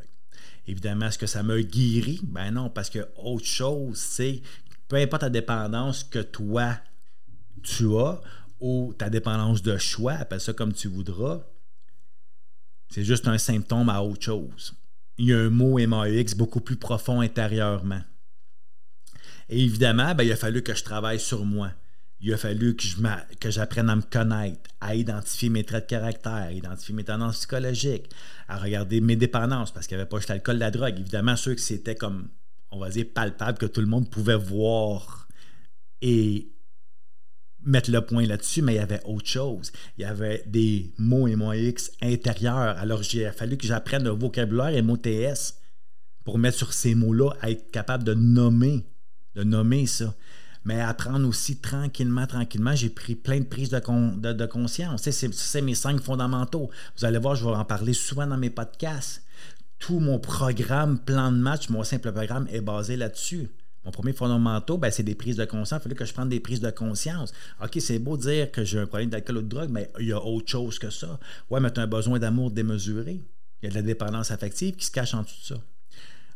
Évidemment, 0.67 1.07
est-ce 1.07 1.19
que 1.19 1.27
ça 1.27 1.43
me 1.43 1.61
guérit? 1.63 2.21
Ben 2.25 2.51
non, 2.51 2.71
parce 2.71 2.91
que 2.91 3.09
autre 3.17 3.47
chose, 3.47 3.99
c'est 3.99 4.43
peu 4.89 4.97
importe 4.97 5.23
ta 5.23 5.31
dépendance 5.31 6.05
que 6.05 6.19
toi 6.19 6.77
tu 7.63 7.97
as 7.97 8.21
ou 8.61 8.95
ta 8.97 9.09
dépendance 9.11 9.63
de 9.63 9.77
choix, 9.79 10.13
appelle 10.15 10.41
ça 10.41 10.53
comme 10.53 10.73
tu 10.73 10.89
voudras, 10.89 11.41
c'est 12.89 13.05
juste 13.05 13.29
un 13.29 13.39
symptôme 13.39 13.89
à 13.89 14.03
autre 14.03 14.23
chose. 14.23 14.75
Il 15.17 15.27
y 15.27 15.33
a 15.33 15.39
un 15.39 15.51
mot 15.51 15.79
MAX 15.87 16.35
beaucoup 16.35 16.61
plus 16.61 16.77
profond 16.77 17.21
intérieurement. 17.21 18.03
Et 19.49 19.63
évidemment, 19.63 20.15
ben, 20.15 20.25
il 20.25 20.33
a 20.33 20.37
fallu 20.37 20.63
que 20.63 20.75
je 20.75 20.85
travaille 20.85 21.21
sur 21.21 21.45
moi 21.45 21.73
il 22.23 22.33
a 22.35 22.37
fallu 22.37 22.77
que, 22.77 23.51
j'apprenne 23.51 23.89
à 23.89 23.97
me 23.97 24.03
connaître, 24.03 24.71
à 24.81 24.95
identifier 24.95 25.49
mes 25.49 25.65
traits 25.65 25.85
de 25.85 25.89
caractère, 25.89 26.33
à 26.33 26.53
identifier 26.53 26.95
mes 26.95 27.05
tendances 27.05 27.39
psychologiques, 27.39 28.11
à 28.47 28.59
regarder 28.59 29.01
mes 29.01 29.17
dépendances, 29.17 29.73
parce 29.73 29.87
qu'il 29.87 29.97
n'y 29.97 30.03
avait 30.03 30.09
pas 30.09 30.19
juste 30.19 30.29
l'alcool, 30.29 30.59
la 30.59 30.71
drogue. 30.71 30.99
Évidemment, 30.99 31.37
ceux 31.37 31.55
que 31.55 31.61
c'était 31.61 31.95
comme, 31.95 32.29
on 32.71 32.79
va 32.79 32.91
dire, 32.91 33.07
palpable, 33.15 33.57
que 33.57 33.67
tout 33.67 33.81
le 33.81 33.87
monde 33.87 34.11
pouvait 34.11 34.37
voir 34.37 35.29
et 36.03 36.53
mettre 37.63 37.91
le 37.91 38.05
point 38.05 38.27
là-dessus, 38.27 38.61
mais 38.61 38.75
il 38.75 38.77
y 38.77 38.81
avait 38.81 39.03
autre 39.05 39.29
chose. 39.29 39.73
Il 39.97 40.03
y 40.03 40.05
avait 40.05 40.43
des 40.47 40.93
mots 40.99 41.27
et 41.27 41.37
mots 41.37 41.53
X 41.55 41.91
intérieurs. 42.03 42.77
Alors, 42.79 43.03
il 43.15 43.25
a 43.25 43.33
fallu 43.33 43.57
que 43.57 43.67
j'apprenne 43.67 44.05
le 44.05 44.11
vocabulaire 44.11 44.69
et 44.69 44.83
MOTS 44.83 45.55
pour 46.25 46.39
mettre 46.39 46.59
sur 46.59 46.75
ces 46.75 46.95
mots-là, 46.95 47.31
à 47.41 47.51
être 47.51 47.71
capable 47.71 48.05
de 48.05 48.13
nommer, 48.13 48.85
de 49.37 49.43
nommer 49.43 49.87
ça 49.87 50.15
mais 50.65 50.81
apprendre 50.81 51.27
aussi 51.27 51.57
tranquillement, 51.57 52.27
tranquillement. 52.27 52.75
J'ai 52.75 52.91
pris 52.91 53.15
plein 53.15 53.41
de 53.41 53.45
prises 53.45 53.71
de, 53.71 54.33
de, 54.33 54.47
conscience. 54.47 55.09
C'est 55.11 55.63
mes 55.63 55.75
cinq 55.75 56.01
fondamentaux. 56.01 56.71
Vous 56.97 57.05
allez 57.05 57.19
voir, 57.19 57.35
je 57.35 57.45
vais 57.45 57.55
en 57.55 57.65
parler 57.65 57.93
souvent 57.93 58.27
dans 58.27 58.37
mes 58.37 58.51
podcasts. 58.51 59.23
Tout 59.79 59.99
mon 59.99 60.19
programme, 60.19 60.99
plan 60.99 61.33
de 61.33 61.39
match, 61.39 61.71
mon 61.71 61.83
simple 61.85 62.13
programme 62.13 62.47
est 62.53 62.61
basé 62.61 62.97
là-dessus. 62.97 63.51
Mon 63.85 63.93
premier 63.93 64.13
fondamental, 64.13 64.77
ben, 64.77 64.91
c'est 64.91 65.03
des 65.03 65.15
prises 65.15 65.37
de 65.37 65.47
conscience. 65.47 65.81
Il 65.81 65.85
fallait 65.85 65.95
que 65.95 66.05
je 66.05 66.13
prenne 66.13 66.29
des 66.29 66.41
prises 66.41 66.61
de 66.61 66.71
conscience. 66.71 67.33
OK, 67.63 67.79
c'est 67.81 67.99
beau 67.99 68.19
de 68.19 68.23
dire 68.23 68.51
que 68.51 68.63
j'ai 68.63 68.79
un 68.79 68.87
problème 68.87 69.09
d'alcool 69.09 69.39
ou 69.39 69.43
de 69.43 69.49
drogue, 69.49 69.71
mais 69.71 69.91
il 69.99 70.09
y 70.09 70.13
a 70.13 70.23
autre 70.23 70.51
chose 70.51 70.79
que 70.79 70.91
ça. 70.91 71.19
Ouais, 71.49 71.61
mais 71.61 71.73
tu 71.73 71.81
as 71.81 71.85
un 71.85 71.87
besoin 71.87 72.19
d'amour 72.19 72.51
démesuré. 72.51 73.23
Il 73.63 73.67
y 73.67 73.69
a 73.69 73.71
de 73.71 73.77
la 73.77 73.83
dépendance 73.83 74.31
affective 74.31 74.77
qui 74.77 74.85
se 74.85 74.91
cache 74.91 75.15
en 75.15 75.25
tout 75.25 75.31
ça. 75.43 75.55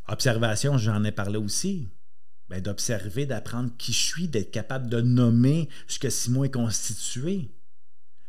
Observation, 0.09 0.79
j'en 0.79 1.05
ai 1.05 1.13
parlé 1.13 1.37
aussi. 1.37 1.89
Ben, 2.49 2.61
d'observer, 2.61 3.25
d'apprendre 3.25 3.71
qui 3.79 3.93
je 3.93 4.03
suis, 4.05 4.29
d'être 4.29 4.51
capable 4.51 4.91
de 4.91 5.01
nommer 5.01 5.69
ce 5.89 5.99
que 5.99 6.11
Simon 6.11 6.45
est 6.45 6.51
constitué. 6.51 7.51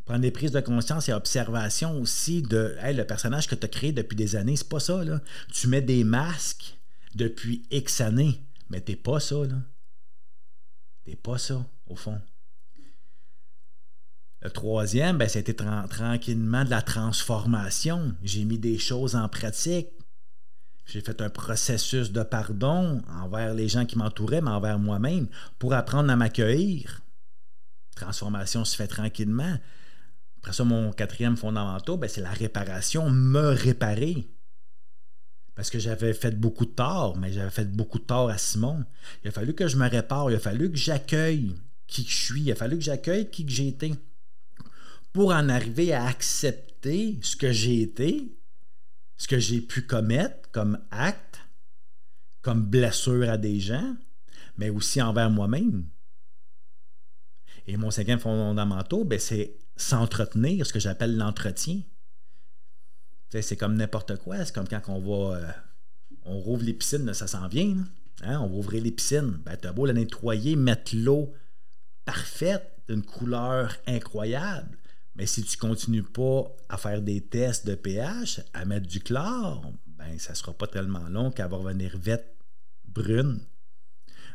Prendre 0.06 0.22
des 0.22 0.32
prises 0.32 0.52
de 0.52 0.62
conscience 0.62 1.10
et 1.10 1.14
observation 1.14 2.00
aussi 2.00 2.42
de 2.42 2.78
le 2.82 3.04
personnage 3.04 3.48
que 3.48 3.56
tu 3.56 3.66
as 3.66 3.70
créé 3.70 3.92
depuis 3.92 4.16
des 4.16 4.36
années, 4.36 4.56
c'est 4.56 4.70
pas 4.70 4.80
ça. 4.80 5.02
Tu 5.52 5.68
mets 5.68 5.82
des 5.82 6.04
masques 6.04 6.78
depuis 7.16 7.64
X 7.72 8.02
années, 8.02 8.42
mais 8.70 8.82
t'es 8.82 8.96
pas 8.96 9.20
ça. 9.20 9.36
Là. 9.36 9.56
T'es 11.04 11.16
pas 11.16 11.38
ça, 11.38 11.66
au 11.88 11.96
fond. 11.96 12.22
Le 14.42 14.52
troisième, 14.52 15.18
ben, 15.18 15.28
c'était 15.28 15.56
tranquillement 15.56 16.64
de 16.64 16.70
la 16.70 16.84
transformation. 16.84 18.16
J'ai 18.22 18.46
mis 18.46 18.60
des 18.60 18.78
choses 18.78 19.16
en 19.16 19.28
pratique. 19.28 19.88
J'ai 20.86 21.02
fait 21.02 21.22
un 21.22 21.30
processus 21.30 22.12
de 22.12 22.22
pardon 22.24 23.02
envers 23.10 23.54
les 23.54 23.68
gens 23.68 23.86
qui 23.86 23.98
m'entouraient, 23.98 24.42
mais 24.42 24.52
envers 24.52 24.78
moi-même, 24.78 25.28
pour 25.58 25.74
apprendre 25.74 26.12
à 26.12 26.16
m'accueillir. 26.16 27.02
Transformation 27.96 28.66
se 28.66 28.76
fait 28.76 28.88
tranquillement. 28.88 29.58
Après 30.38 30.54
ça, 30.54 30.64
mon 30.64 30.92
quatrième 30.92 31.38
fondamental, 31.38 31.98
ben, 31.98 32.08
c'est 32.08 32.22
la 32.22 32.30
réparation, 32.30 33.10
me 33.10 33.50
réparer. 33.50 34.28
Parce 35.56 35.70
que 35.70 35.80
j'avais 35.80 36.14
fait 36.14 36.38
beaucoup 36.38 36.66
de 36.66 36.72
tort, 36.72 37.18
mais 37.18 37.32
j'avais 37.32 37.50
fait 37.50 37.72
beaucoup 37.72 37.98
de 37.98 38.04
tort 38.04 38.30
à 38.30 38.38
Simon. 38.38 38.84
Il 39.24 39.30
a 39.30 39.32
fallu 39.32 39.56
que 39.56 39.68
je 39.68 39.78
me 39.78 39.90
répare, 39.90 40.30
il 40.30 40.36
a 40.36 40.40
fallu 40.40 40.70
que 40.70 40.78
j'accueille 40.78 41.56
qui 41.88 42.04
je 42.04 42.16
suis, 42.16 42.42
il 42.42 42.52
a 42.52 42.56
fallu 42.56 42.78
que 42.78 42.84
j'accueille 42.84 43.30
qui 43.32 43.46
j'ai 43.48 43.70
été. 43.70 43.96
Pour 45.14 45.32
en 45.32 45.50
arriver 45.50 45.94
à 45.94 46.06
accepter 46.06 47.18
ce 47.22 47.38
que 47.38 47.52
j'ai 47.52 47.82
été, 47.82 48.38
ce 49.18 49.28
que 49.28 49.40
j'ai 49.40 49.62
pu 49.62 49.86
commettre 49.86 50.50
comme 50.52 50.80
acte, 50.92 51.40
comme 52.42 52.66
blessure 52.66 53.30
à 53.30 53.38
des 53.38 53.60
gens, 53.60 53.96
mais 54.58 54.70
aussi 54.70 55.02
envers 55.02 55.30
moi-même. 55.30 55.88
Et 57.68 57.78
mon 57.78 57.92
cinquième 57.92 58.20
fondamental, 58.20 59.04
ben, 59.06 59.20
c'est 59.20 59.58
s'entretenir, 59.76 60.66
ce 60.66 60.74
que 60.74 60.80
j'appelle 60.80 61.18
l'entretien. 61.18 61.82
C'est 63.32 63.58
comme 63.58 63.76
n'importe 63.76 64.18
quoi. 64.18 64.46
C'est 64.46 64.54
comme 64.54 64.68
quand 64.68 64.82
on 64.88 65.00
va. 65.00 65.38
Euh, 65.38 65.52
on 66.24 66.40
rouvre 66.40 66.64
les 66.64 66.74
piscines, 66.74 67.14
ça 67.14 67.28
s'en 67.28 67.48
vient. 67.48 67.76
Hein? 68.22 68.40
On 68.40 68.48
va 68.48 68.56
ouvrir 68.56 68.82
les 68.82 68.92
piscines. 68.92 69.40
Ben, 69.44 69.58
tu 69.58 69.68
as 69.68 69.74
beau 69.74 69.86
la 69.86 69.94
nettoyer, 69.94 70.56
mettre 70.56 70.96
l'eau 70.96 71.34
parfaite, 72.06 72.72
d'une 72.88 73.04
couleur 73.04 73.76
incroyable. 73.88 74.78
Mais 75.16 75.26
si 75.26 75.44
tu 75.44 75.58
continues 75.58 76.04
pas 76.04 76.44
à 76.70 76.78
faire 76.78 77.02
des 77.02 77.22
tests 77.22 77.66
de 77.66 77.76
pH, 77.76 78.42
à 78.54 78.66
mettre 78.66 78.88
du 78.88 79.00
chlore, 79.00 79.72
ben 79.98 80.20
ça 80.20 80.36
sera 80.36 80.54
pas 80.54 80.68
tellement 80.68 81.08
long 81.10 81.32
qu'elle 81.32 81.50
va 81.50 81.58
revenir 81.58 81.98
vite 81.98 82.26
brune. 82.88 83.40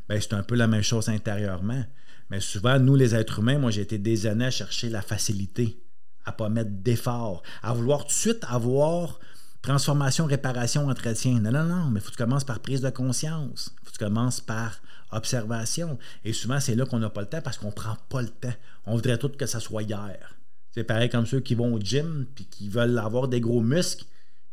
Ben, 0.09 0.21
c'est 0.21 0.35
un 0.35 0.43
peu 0.43 0.55
la 0.55 0.67
même 0.67 0.83
chose 0.83 1.09
intérieurement. 1.09 1.85
Mais 2.31 2.41
souvent, 2.41 2.79
nous, 2.79 2.97
les 2.97 3.15
êtres 3.15 3.41
humains, 3.41 3.59
moi, 3.59 3.71
j'ai 3.71 3.83
été 3.83 3.99
des 3.99 4.27
années 4.27 4.47
à 4.47 4.51
chercher 4.51 4.89
la 4.89 5.03
facilité, 5.03 5.83
à 6.25 6.33
pas 6.33 6.49
mettre 6.49 6.71
d'effort, 6.71 7.43
à 7.63 7.73
vouloir 7.73 8.03
tout 8.03 8.09
de 8.09 8.13
suite 8.13 8.45
avoir 8.49 9.21
Transformation, 9.63 10.25
réparation, 10.25 10.89
entretien. 10.89 11.39
Non, 11.39 11.51
non, 11.53 11.65
non, 11.65 11.91
mais 11.91 12.01
il 12.01 12.03
faut 12.03 12.11
que 12.11 12.17
tu 12.17 12.23
commences 12.23 12.45
par 12.45 12.61
prise 12.61 12.81
de 12.81 12.89
conscience. 12.89 13.75
Il 13.75 13.85
faut 13.85 13.93
que 13.93 13.99
tu 13.99 14.05
commences 14.05 14.41
par 14.41 14.81
observation. 15.13 15.99
Et 16.25 16.33
souvent, 16.33 16.61
c'est 16.61 16.75
là 16.75 16.87
qu'on 16.87 16.99
n'a 16.99 17.11
pas 17.11 17.21
le 17.21 17.27
temps 17.27 17.43
parce 17.43 17.59
qu'on 17.59 17.67
ne 17.67 17.73
prend 17.73 17.97
pas 18.09 18.23
le 18.23 18.31
temps. 18.31 18.55
On 18.87 18.95
voudrait 18.95 19.19
tout 19.19 19.29
que 19.29 19.45
ça 19.45 19.61
soit 19.61 19.83
hier. 19.83 20.35
C'est 20.73 20.85
pareil 20.85 21.09
comme 21.09 21.27
ceux 21.27 21.41
qui 21.41 21.55
vont 21.55 21.75
au 21.75 21.81
gym 21.81 22.27
puis 22.35 22.45
qui 22.47 22.69
veulent 22.69 22.99
avoir 22.99 23.29
des 23.29 23.41
gros 23.41 23.61
muscles 23.61 24.05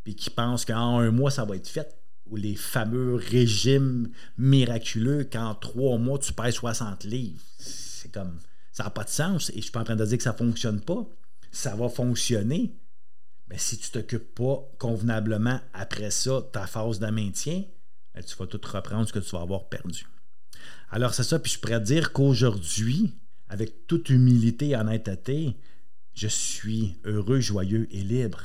puis 0.04 0.16
qui 0.16 0.30
pensent 0.30 0.66
qu'en 0.66 1.00
un 1.00 1.12
mois, 1.12 1.32
ça 1.32 1.46
va 1.46 1.56
être 1.56 1.68
fait. 1.68 1.96
Ou 2.28 2.36
les 2.36 2.56
fameux 2.56 3.16
régimes 3.16 4.10
miraculeux 4.38 5.24
qu'en 5.26 5.56
trois 5.56 5.98
mois, 5.98 6.20
tu 6.20 6.34
pèses 6.34 6.56
60 6.56 7.04
livres. 7.04 7.42
C'est 7.58 8.12
comme. 8.12 8.40
Ça 8.72 8.86
n'a 8.86 8.90
pas 8.90 9.04
de 9.04 9.10
sens. 9.10 9.50
Et 9.50 9.58
je 9.58 9.62
suis 9.62 9.72
pas 9.72 9.82
en 9.82 9.86
train 9.86 9.96
de 9.96 10.06
dire 10.06 10.18
que 10.18 10.24
ça 10.24 10.34
ne 10.34 10.38
fonctionne 10.38 10.82
pas. 10.82 11.06
Ça 11.52 11.76
va 11.76 11.90
fonctionner. 11.90 12.76
Mais 13.50 13.58
si 13.58 13.78
tu 13.78 13.90
ne 13.90 14.02
t'occupes 14.02 14.36
pas 14.36 14.70
convenablement 14.78 15.60
après 15.74 16.12
ça, 16.12 16.42
ta 16.52 16.68
phase 16.68 17.00
de 17.00 17.08
maintien, 17.08 17.64
ben, 18.14 18.24
tu 18.24 18.36
vas 18.36 18.48
tout 18.48 18.62
reprendre 18.64 19.08
ce 19.08 19.14
que 19.14 19.20
tu 19.20 19.32
vas 19.32 19.42
avoir 19.42 19.70
perdu. 19.70 20.06
Alors 20.90 21.14
c'est 21.14 21.24
ça, 21.24 21.40
puis 21.40 21.52
je 21.52 21.60
pourrais 21.60 21.82
dire 21.82 22.14
qu'aujourd'hui, 22.14 23.14
avec 23.50 23.88
toute 23.88 24.10
humilité 24.10 24.70
et 24.70 24.76
honnêteté, 24.76 25.58
je 26.18 26.28
suis 26.28 26.98
heureux, 27.04 27.40
joyeux 27.40 27.88
et 27.92 28.02
libre. 28.02 28.42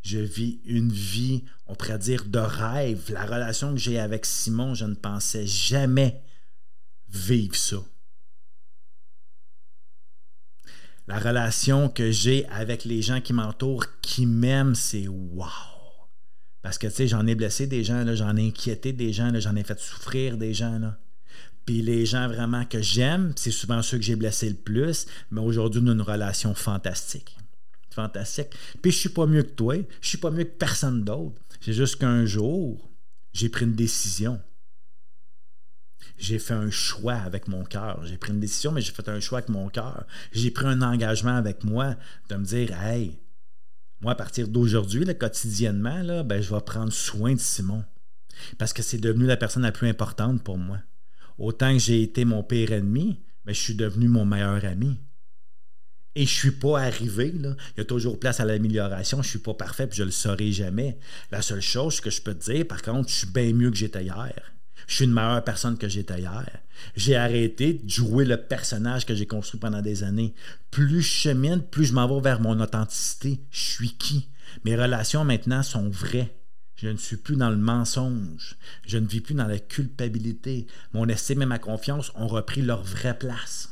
Je 0.00 0.18
vis 0.18 0.60
une 0.64 0.90
vie, 0.90 1.44
on 1.66 1.74
pourrait 1.74 1.98
dire, 1.98 2.24
de 2.24 2.38
rêve. 2.38 3.12
La 3.12 3.26
relation 3.26 3.74
que 3.74 3.78
j'ai 3.78 3.98
avec 3.98 4.24
Simon, 4.24 4.74
je 4.74 4.86
ne 4.86 4.94
pensais 4.94 5.46
jamais 5.46 6.22
vivre 7.10 7.56
ça. 7.56 7.76
La 11.06 11.18
relation 11.18 11.90
que 11.90 12.10
j'ai 12.10 12.46
avec 12.46 12.86
les 12.86 13.02
gens 13.02 13.20
qui 13.20 13.34
m'entourent, 13.34 13.84
qui 14.00 14.24
m'aiment, 14.24 14.74
c'est 14.74 15.06
wow. 15.06 15.44
Parce 16.62 16.78
que, 16.78 16.86
tu 16.86 16.94
sais, 16.94 17.08
j'en 17.08 17.26
ai 17.26 17.34
blessé 17.34 17.66
des 17.66 17.84
gens, 17.84 18.02
j'en 18.14 18.34
ai 18.38 18.48
inquiété 18.48 18.94
des 18.94 19.12
gens, 19.12 19.30
j'en 19.40 19.56
ai 19.56 19.62
fait 19.62 19.78
souffrir 19.78 20.38
des 20.38 20.54
gens. 20.54 20.94
Puis 21.64 21.82
les 21.82 22.04
gens 22.04 22.28
vraiment 22.28 22.64
que 22.64 22.82
j'aime, 22.82 23.32
c'est 23.36 23.50
souvent 23.50 23.82
ceux 23.82 23.98
que 23.98 24.04
j'ai 24.04 24.16
blessés 24.16 24.50
le 24.50 24.56
plus, 24.56 25.06
mais 25.30 25.40
aujourd'hui, 25.40 25.80
nous 25.80 25.90
avons 25.90 26.00
une 26.00 26.06
relation 26.06 26.54
fantastique. 26.54 27.36
Fantastique. 27.90 28.48
Puis 28.82 28.92
je 28.92 28.98
suis 28.98 29.08
pas 29.08 29.26
mieux 29.26 29.42
que 29.42 29.54
toi, 29.54 29.76
je 30.00 30.08
suis 30.08 30.18
pas 30.18 30.30
mieux 30.30 30.44
que 30.44 30.56
personne 30.58 31.04
d'autre. 31.04 31.40
C'est 31.60 31.72
juste 31.72 31.96
qu'un 31.96 32.26
jour, 32.26 32.90
j'ai 33.32 33.48
pris 33.48 33.64
une 33.64 33.74
décision. 33.74 34.40
J'ai 36.18 36.38
fait 36.38 36.54
un 36.54 36.70
choix 36.70 37.14
avec 37.14 37.48
mon 37.48 37.64
cœur. 37.64 38.04
J'ai 38.04 38.18
pris 38.18 38.32
une 38.32 38.40
décision, 38.40 38.72
mais 38.72 38.80
j'ai 38.80 38.92
fait 38.92 39.08
un 39.08 39.20
choix 39.20 39.38
avec 39.38 39.48
mon 39.48 39.68
cœur. 39.68 40.06
J'ai 40.32 40.50
pris 40.50 40.66
un 40.66 40.82
engagement 40.82 41.36
avec 41.36 41.64
moi 41.64 41.96
de 42.28 42.36
me 42.36 42.44
dire 42.44 42.72
Hey, 42.80 43.18
moi, 44.00 44.12
à 44.12 44.14
partir 44.14 44.48
d'aujourd'hui, 44.48 45.04
quotidiennement, 45.16 46.02
là, 46.02 46.22
ben, 46.22 46.42
je 46.42 46.54
vais 46.54 46.60
prendre 46.60 46.92
soin 46.92 47.34
de 47.34 47.40
Simon. 47.40 47.84
Parce 48.58 48.72
que 48.72 48.82
c'est 48.82 48.98
devenu 48.98 49.26
la 49.26 49.36
personne 49.36 49.62
la 49.62 49.72
plus 49.72 49.88
importante 49.88 50.42
pour 50.42 50.58
moi. 50.58 50.78
Autant 51.38 51.72
que 51.72 51.78
j'ai 51.78 52.02
été 52.02 52.24
mon 52.24 52.42
pire 52.42 52.72
ennemi, 52.72 53.20
mais 53.44 53.54
je 53.54 53.60
suis 53.60 53.74
devenu 53.74 54.08
mon 54.08 54.24
meilleur 54.24 54.64
ami. 54.64 54.98
Et 56.16 56.26
je 56.26 56.32
suis 56.32 56.52
pas 56.52 56.80
arrivé, 56.80 57.32
là. 57.32 57.56
il 57.74 57.78
y 57.78 57.80
a 57.80 57.84
toujours 57.84 58.20
place 58.20 58.38
à 58.38 58.44
l'amélioration, 58.44 59.20
je 59.20 59.30
suis 59.30 59.40
pas 59.40 59.54
parfait, 59.54 59.88
puis 59.88 59.98
je 59.98 60.04
le 60.04 60.12
saurai 60.12 60.52
jamais. 60.52 60.98
La 61.32 61.42
seule 61.42 61.60
chose 61.60 62.00
que 62.00 62.10
je 62.10 62.22
peux 62.22 62.34
te 62.34 62.52
dire, 62.52 62.66
par 62.68 62.82
contre, 62.82 63.08
je 63.08 63.14
suis 63.14 63.26
bien 63.26 63.52
mieux 63.52 63.70
que 63.70 63.76
j'étais 63.76 64.04
hier. 64.04 64.52
Je 64.86 64.96
suis 64.96 65.04
une 65.06 65.12
meilleure 65.12 65.42
personne 65.42 65.76
que 65.76 65.88
j'étais 65.88 66.20
hier. 66.20 66.48
J'ai 66.94 67.16
arrêté 67.16 67.74
de 67.74 67.88
jouer 67.88 68.24
le 68.24 68.36
personnage 68.36 69.06
que 69.06 69.14
j'ai 69.14 69.26
construit 69.26 69.58
pendant 69.58 69.82
des 69.82 70.04
années. 70.04 70.34
Plus 70.70 71.02
je 71.02 71.08
chemine, 71.08 71.62
plus 71.62 71.86
je 71.86 71.94
m'en 71.94 72.06
vais 72.06 72.20
vers 72.20 72.40
mon 72.40 72.60
authenticité. 72.60 73.40
Je 73.50 73.60
suis 73.60 73.96
qui? 73.96 74.28
Mes 74.64 74.76
relations 74.76 75.24
maintenant 75.24 75.62
sont 75.62 75.88
vraies. 75.88 76.32
Je 76.84 76.90
ne 76.90 76.98
suis 76.98 77.16
plus 77.16 77.36
dans 77.36 77.48
le 77.48 77.56
mensonge. 77.56 78.58
Je 78.86 78.98
ne 78.98 79.06
vis 79.06 79.22
plus 79.22 79.34
dans 79.34 79.46
la 79.46 79.58
culpabilité. 79.58 80.66
Mon 80.92 81.08
estime 81.08 81.40
et 81.40 81.46
ma 81.46 81.58
confiance 81.58 82.12
ont 82.14 82.26
repris 82.26 82.60
leur 82.60 82.82
vraie 82.82 83.18
place. 83.18 83.70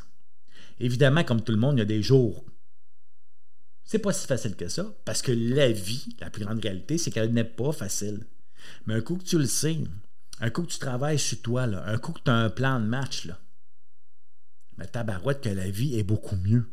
Évidemment, 0.81 1.23
comme 1.23 1.45
tout 1.45 1.53
le 1.53 1.59
monde, 1.59 1.77
il 1.77 1.81
y 1.81 1.83
a 1.83 1.85
des 1.85 2.03
jours. 2.03 2.43
C'est 3.85 3.99
pas 3.99 4.15
si 4.15 4.27
facile 4.27 4.57
que 4.57 4.67
ça, 4.67 4.87
parce 5.05 5.21
que 5.21 5.31
la 5.31 5.71
vie, 5.71 6.17
la 6.21 6.31
plus 6.31 6.47
grande 6.47 6.63
réalité, 6.63 6.97
c'est 6.97 7.11
qu'elle 7.11 7.35
n'est 7.35 7.45
pas 7.45 7.73
facile. 7.73 8.27
Mais 8.87 8.95
un 8.95 9.03
coup 9.03 9.19
que 9.19 9.25
tu 9.25 9.37
le 9.37 9.45
sais, 9.45 9.77
un 10.41 10.49
coup 10.49 10.63
que 10.63 10.73
tu 10.73 10.79
travailles 10.79 11.19
sur 11.19 11.43
toi, 11.43 11.65
un 11.65 11.99
coup 11.99 12.13
que 12.13 12.23
tu 12.25 12.31
as 12.31 12.35
un 12.35 12.49
plan 12.49 12.81
de 12.81 12.87
match, 12.87 13.27
là, 13.27 13.39
mais 14.79 14.87
tabarouette 14.87 15.43
que 15.43 15.51
la 15.51 15.69
vie 15.69 15.99
est 15.99 16.03
beaucoup 16.03 16.37
mieux. 16.37 16.73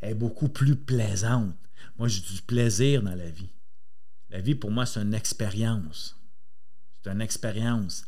Elle 0.00 0.12
est 0.12 0.14
beaucoup 0.14 0.48
plus 0.48 0.76
plaisante. 0.76 1.52
Moi, 1.98 2.06
j'ai 2.06 2.20
du 2.20 2.42
plaisir 2.42 3.02
dans 3.02 3.16
la 3.16 3.28
vie. 3.28 3.50
La 4.34 4.40
vie, 4.40 4.56
pour 4.56 4.72
moi, 4.72 4.84
c'est 4.84 5.00
une 5.00 5.14
expérience. 5.14 6.16
C'est 7.04 7.12
une 7.12 7.20
expérience. 7.20 8.04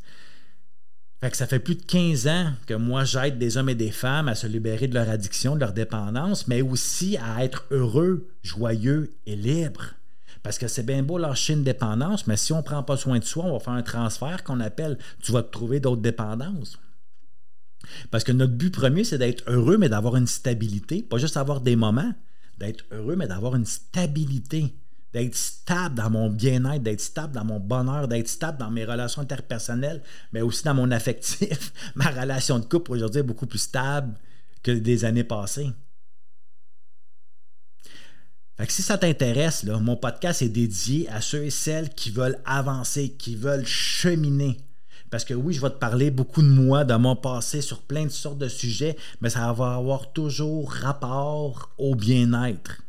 Fait 1.21 1.33
ça 1.37 1.47
fait 1.47 1.61
plus 1.61 1.77
de 1.77 1.85
15 1.85 2.27
ans 2.27 2.53
que 2.67 2.75
moi, 2.75 3.05
j'aide 3.05 3.39
des 3.39 3.57
hommes 3.57 3.69
et 3.69 3.77
des 3.77 3.93
femmes 3.93 4.27
à 4.27 4.35
se 4.35 4.49
libérer 4.49 4.89
de 4.89 4.95
leur 4.95 5.09
addiction, 5.09 5.55
de 5.55 5.61
leur 5.61 5.73
dépendance, 5.73 6.49
mais 6.49 6.63
aussi 6.63 7.17
à 7.17 7.45
être 7.45 7.65
heureux, 7.71 8.29
joyeux 8.43 9.15
et 9.27 9.37
libres. 9.37 9.95
Parce 10.43 10.59
que 10.59 10.67
c'est 10.67 10.83
bien 10.83 11.05
beau 11.05 11.17
lâcher 11.17 11.53
une 11.53 11.63
dépendance, 11.63 12.27
mais 12.27 12.37
si 12.37 12.53
on 12.53 12.59
ne 12.59 12.63
prend 12.63 12.83
pas 12.83 12.97
soin 12.97 13.21
de 13.21 13.25
soi, 13.25 13.45
on 13.45 13.53
va 13.53 13.61
faire 13.61 13.75
un 13.75 13.85
transfert 13.85 14.43
qu'on 14.43 14.59
appelle 14.59 14.99
tu 15.23 15.31
vas 15.31 15.45
te 15.45 15.53
trouver 15.53 15.79
d'autres 15.79 16.03
dépendances. 16.03 16.81
Parce 18.11 18.25
que 18.25 18.33
notre 18.33 18.55
but 18.55 18.75
premier, 18.75 19.05
c'est 19.05 19.19
d'être 19.19 19.49
heureux, 19.49 19.79
mais 19.79 19.89
d'avoir 19.89 20.17
une 20.17 20.27
stabilité, 20.27 21.05
pas 21.05 21.19
juste 21.19 21.37
avoir 21.37 21.61
des 21.61 21.77
moments, 21.77 22.15
d'être 22.59 22.85
heureux, 22.91 23.15
mais 23.15 23.29
d'avoir 23.29 23.55
une 23.55 23.65
stabilité 23.65 24.75
d'être 25.17 25.35
stable 25.35 25.95
dans 25.95 26.11
mon 26.11 26.29
bien-être, 26.29 26.83
d'être 26.83 27.01
stable 27.01 27.33
dans 27.33 27.45
mon 27.47 27.59
bonheur, 27.59 28.07
d'être 28.07 28.29
stable 28.29 28.59
dans 28.59 28.71
mes 28.71 28.85
relations 28.85 29.23
interpersonnelles, 29.23 30.03
mais 30.31 30.43
aussi 30.43 30.63
dans 30.63 30.75
mon 30.75 30.91
affectif. 30.91 31.73
Ma 31.95 32.11
relation 32.11 32.59
de 32.59 32.67
couple 32.67 32.93
aujourd'hui 32.93 33.21
est 33.21 33.25
beaucoup 33.25 33.47
plus 33.47 33.61
stable 33.61 34.15
que 34.63 34.73
des 34.73 35.07
années 35.07 35.25
passées. 35.25 35.71
Si 38.69 38.83
ça 38.83 38.99
t'intéresse, 38.99 39.65
mon 39.65 39.97
podcast 39.97 40.43
est 40.43 40.51
dédié 40.51 41.09
à 41.09 41.23
ceux 41.23 41.45
et 41.45 41.51
celles 41.51 41.89
qui 41.95 42.11
veulent 42.11 42.39
avancer, 42.45 43.09
qui 43.09 43.37
veulent 43.37 43.67
cheminer. 43.67 44.59
Parce 45.09 45.25
que 45.25 45.33
oui, 45.33 45.55
je 45.55 45.63
vais 45.63 45.71
te 45.71 45.79
parler 45.79 46.11
beaucoup 46.11 46.43
de 46.43 46.49
moi, 46.49 46.85
de 46.85 46.95
mon 46.95 47.17
passé 47.17 47.63
sur 47.63 47.81
plein 47.81 48.05
de 48.05 48.11
sortes 48.11 48.39
de 48.39 48.49
sujets, 48.49 48.99
mais 49.23 49.31
ça 49.31 49.51
va 49.55 49.77
avoir 49.77 50.13
toujours 50.13 50.71
rapport 50.71 51.71
au 51.79 51.95
bien-être 51.95 52.83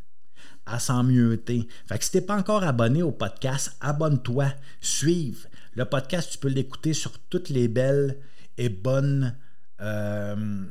à 0.67 0.79
s'en 0.79 1.03
mieuxter. 1.03 1.67
Fait 1.87 1.97
que 1.97 2.03
si 2.03 2.11
t'es 2.11 2.21
pas 2.21 2.37
encore 2.37 2.63
abonné 2.63 3.01
au 3.01 3.11
podcast, 3.11 3.75
abonne-toi, 3.81 4.53
suive. 4.81 5.47
Le 5.73 5.85
podcast, 5.85 6.31
tu 6.31 6.37
peux 6.37 6.49
l'écouter 6.49 6.93
sur 6.93 7.17
toutes 7.29 7.49
les 7.49 7.67
belles 7.67 8.17
et 8.57 8.69
bonnes 8.69 9.35
euh, 9.81 10.65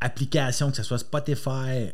applications, 0.00 0.70
que 0.70 0.76
ce 0.76 0.82
soit 0.82 0.98
Spotify, 0.98 1.90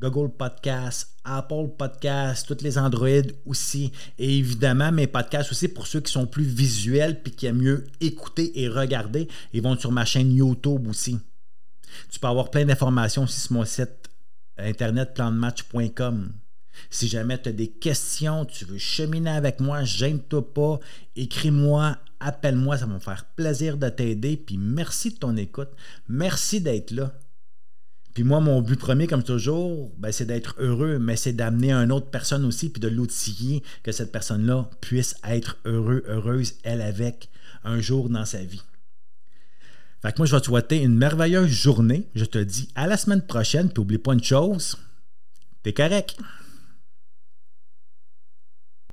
Google 0.00 0.30
Podcast, 0.30 1.16
Apple 1.24 1.68
Podcast, 1.76 2.46
toutes 2.46 2.62
les 2.62 2.78
Android 2.78 3.08
aussi. 3.46 3.92
Et 4.18 4.38
évidemment, 4.38 4.92
mes 4.92 5.06
podcasts 5.06 5.50
aussi 5.50 5.68
pour 5.68 5.86
ceux 5.86 6.00
qui 6.00 6.12
sont 6.12 6.26
plus 6.26 6.44
visuels 6.44 7.22
puis 7.22 7.32
qui 7.32 7.46
aiment 7.46 7.62
mieux 7.62 7.84
écouter 8.00 8.60
et 8.60 8.68
regarder. 8.68 9.28
Ils 9.52 9.62
vont 9.62 9.76
sur 9.76 9.92
ma 9.92 10.04
chaîne 10.04 10.32
YouTube 10.32 10.86
aussi. 10.88 11.18
Tu 12.10 12.20
peux 12.20 12.28
avoir 12.28 12.50
plein 12.50 12.64
d'informations 12.64 13.24
aussi 13.24 13.40
sur 13.40 13.52
mon 13.52 13.64
site 13.64 14.08
internet 14.56 15.14
plandematch.com. 15.14 16.32
Si 16.90 17.08
jamais 17.08 17.40
tu 17.40 17.48
as 17.48 17.52
des 17.52 17.68
questions, 17.68 18.44
tu 18.44 18.64
veux 18.64 18.78
cheminer 18.78 19.30
avec 19.30 19.60
moi, 19.60 19.84
gêne-toi 19.84 20.54
pas, 20.54 20.80
écris-moi, 21.16 21.96
appelle-moi, 22.20 22.78
ça 22.78 22.86
va 22.86 22.94
me 22.94 22.98
faire 22.98 23.24
plaisir 23.36 23.76
de 23.76 23.88
t'aider. 23.88 24.36
Puis 24.36 24.56
merci 24.58 25.10
de 25.10 25.16
ton 25.16 25.36
écoute. 25.36 25.70
Merci 26.08 26.60
d'être 26.60 26.90
là. 26.90 27.12
Puis 28.14 28.24
moi, 28.24 28.40
mon 28.40 28.60
but 28.62 28.76
premier, 28.76 29.06
comme 29.06 29.22
toujours, 29.22 29.92
ben, 29.96 30.10
c'est 30.10 30.24
d'être 30.24 30.56
heureux, 30.58 30.98
mais 30.98 31.14
c'est 31.14 31.32
d'amener 31.32 31.72
une 31.72 31.92
autre 31.92 32.10
personne 32.10 32.44
aussi, 32.44 32.68
puis 32.68 32.80
de 32.80 32.88
l'outiller, 32.88 33.62
que 33.84 33.92
cette 33.92 34.10
personne-là 34.10 34.68
puisse 34.80 35.14
être 35.22 35.56
heureux, 35.64 36.02
heureuse, 36.08 36.54
elle 36.64 36.82
avec, 36.82 37.28
un 37.62 37.80
jour 37.80 38.08
dans 38.08 38.24
sa 38.24 38.42
vie. 38.42 38.62
Fait 40.02 40.12
que 40.12 40.18
moi, 40.18 40.26
je 40.26 40.34
vais 40.34 40.40
te 40.40 40.46
souhaiter 40.46 40.82
une 40.82 40.96
merveilleuse 40.96 41.48
journée. 41.48 42.08
Je 42.14 42.24
te 42.24 42.38
dis 42.38 42.68
à 42.74 42.86
la 42.86 42.96
semaine 42.96 43.22
prochaine, 43.22 43.68
puis 43.68 43.80
n'oublie 43.82 43.98
pas 43.98 44.14
une 44.14 44.22
chose, 44.22 44.76
t'es 45.62 45.72
correct. 45.72 46.16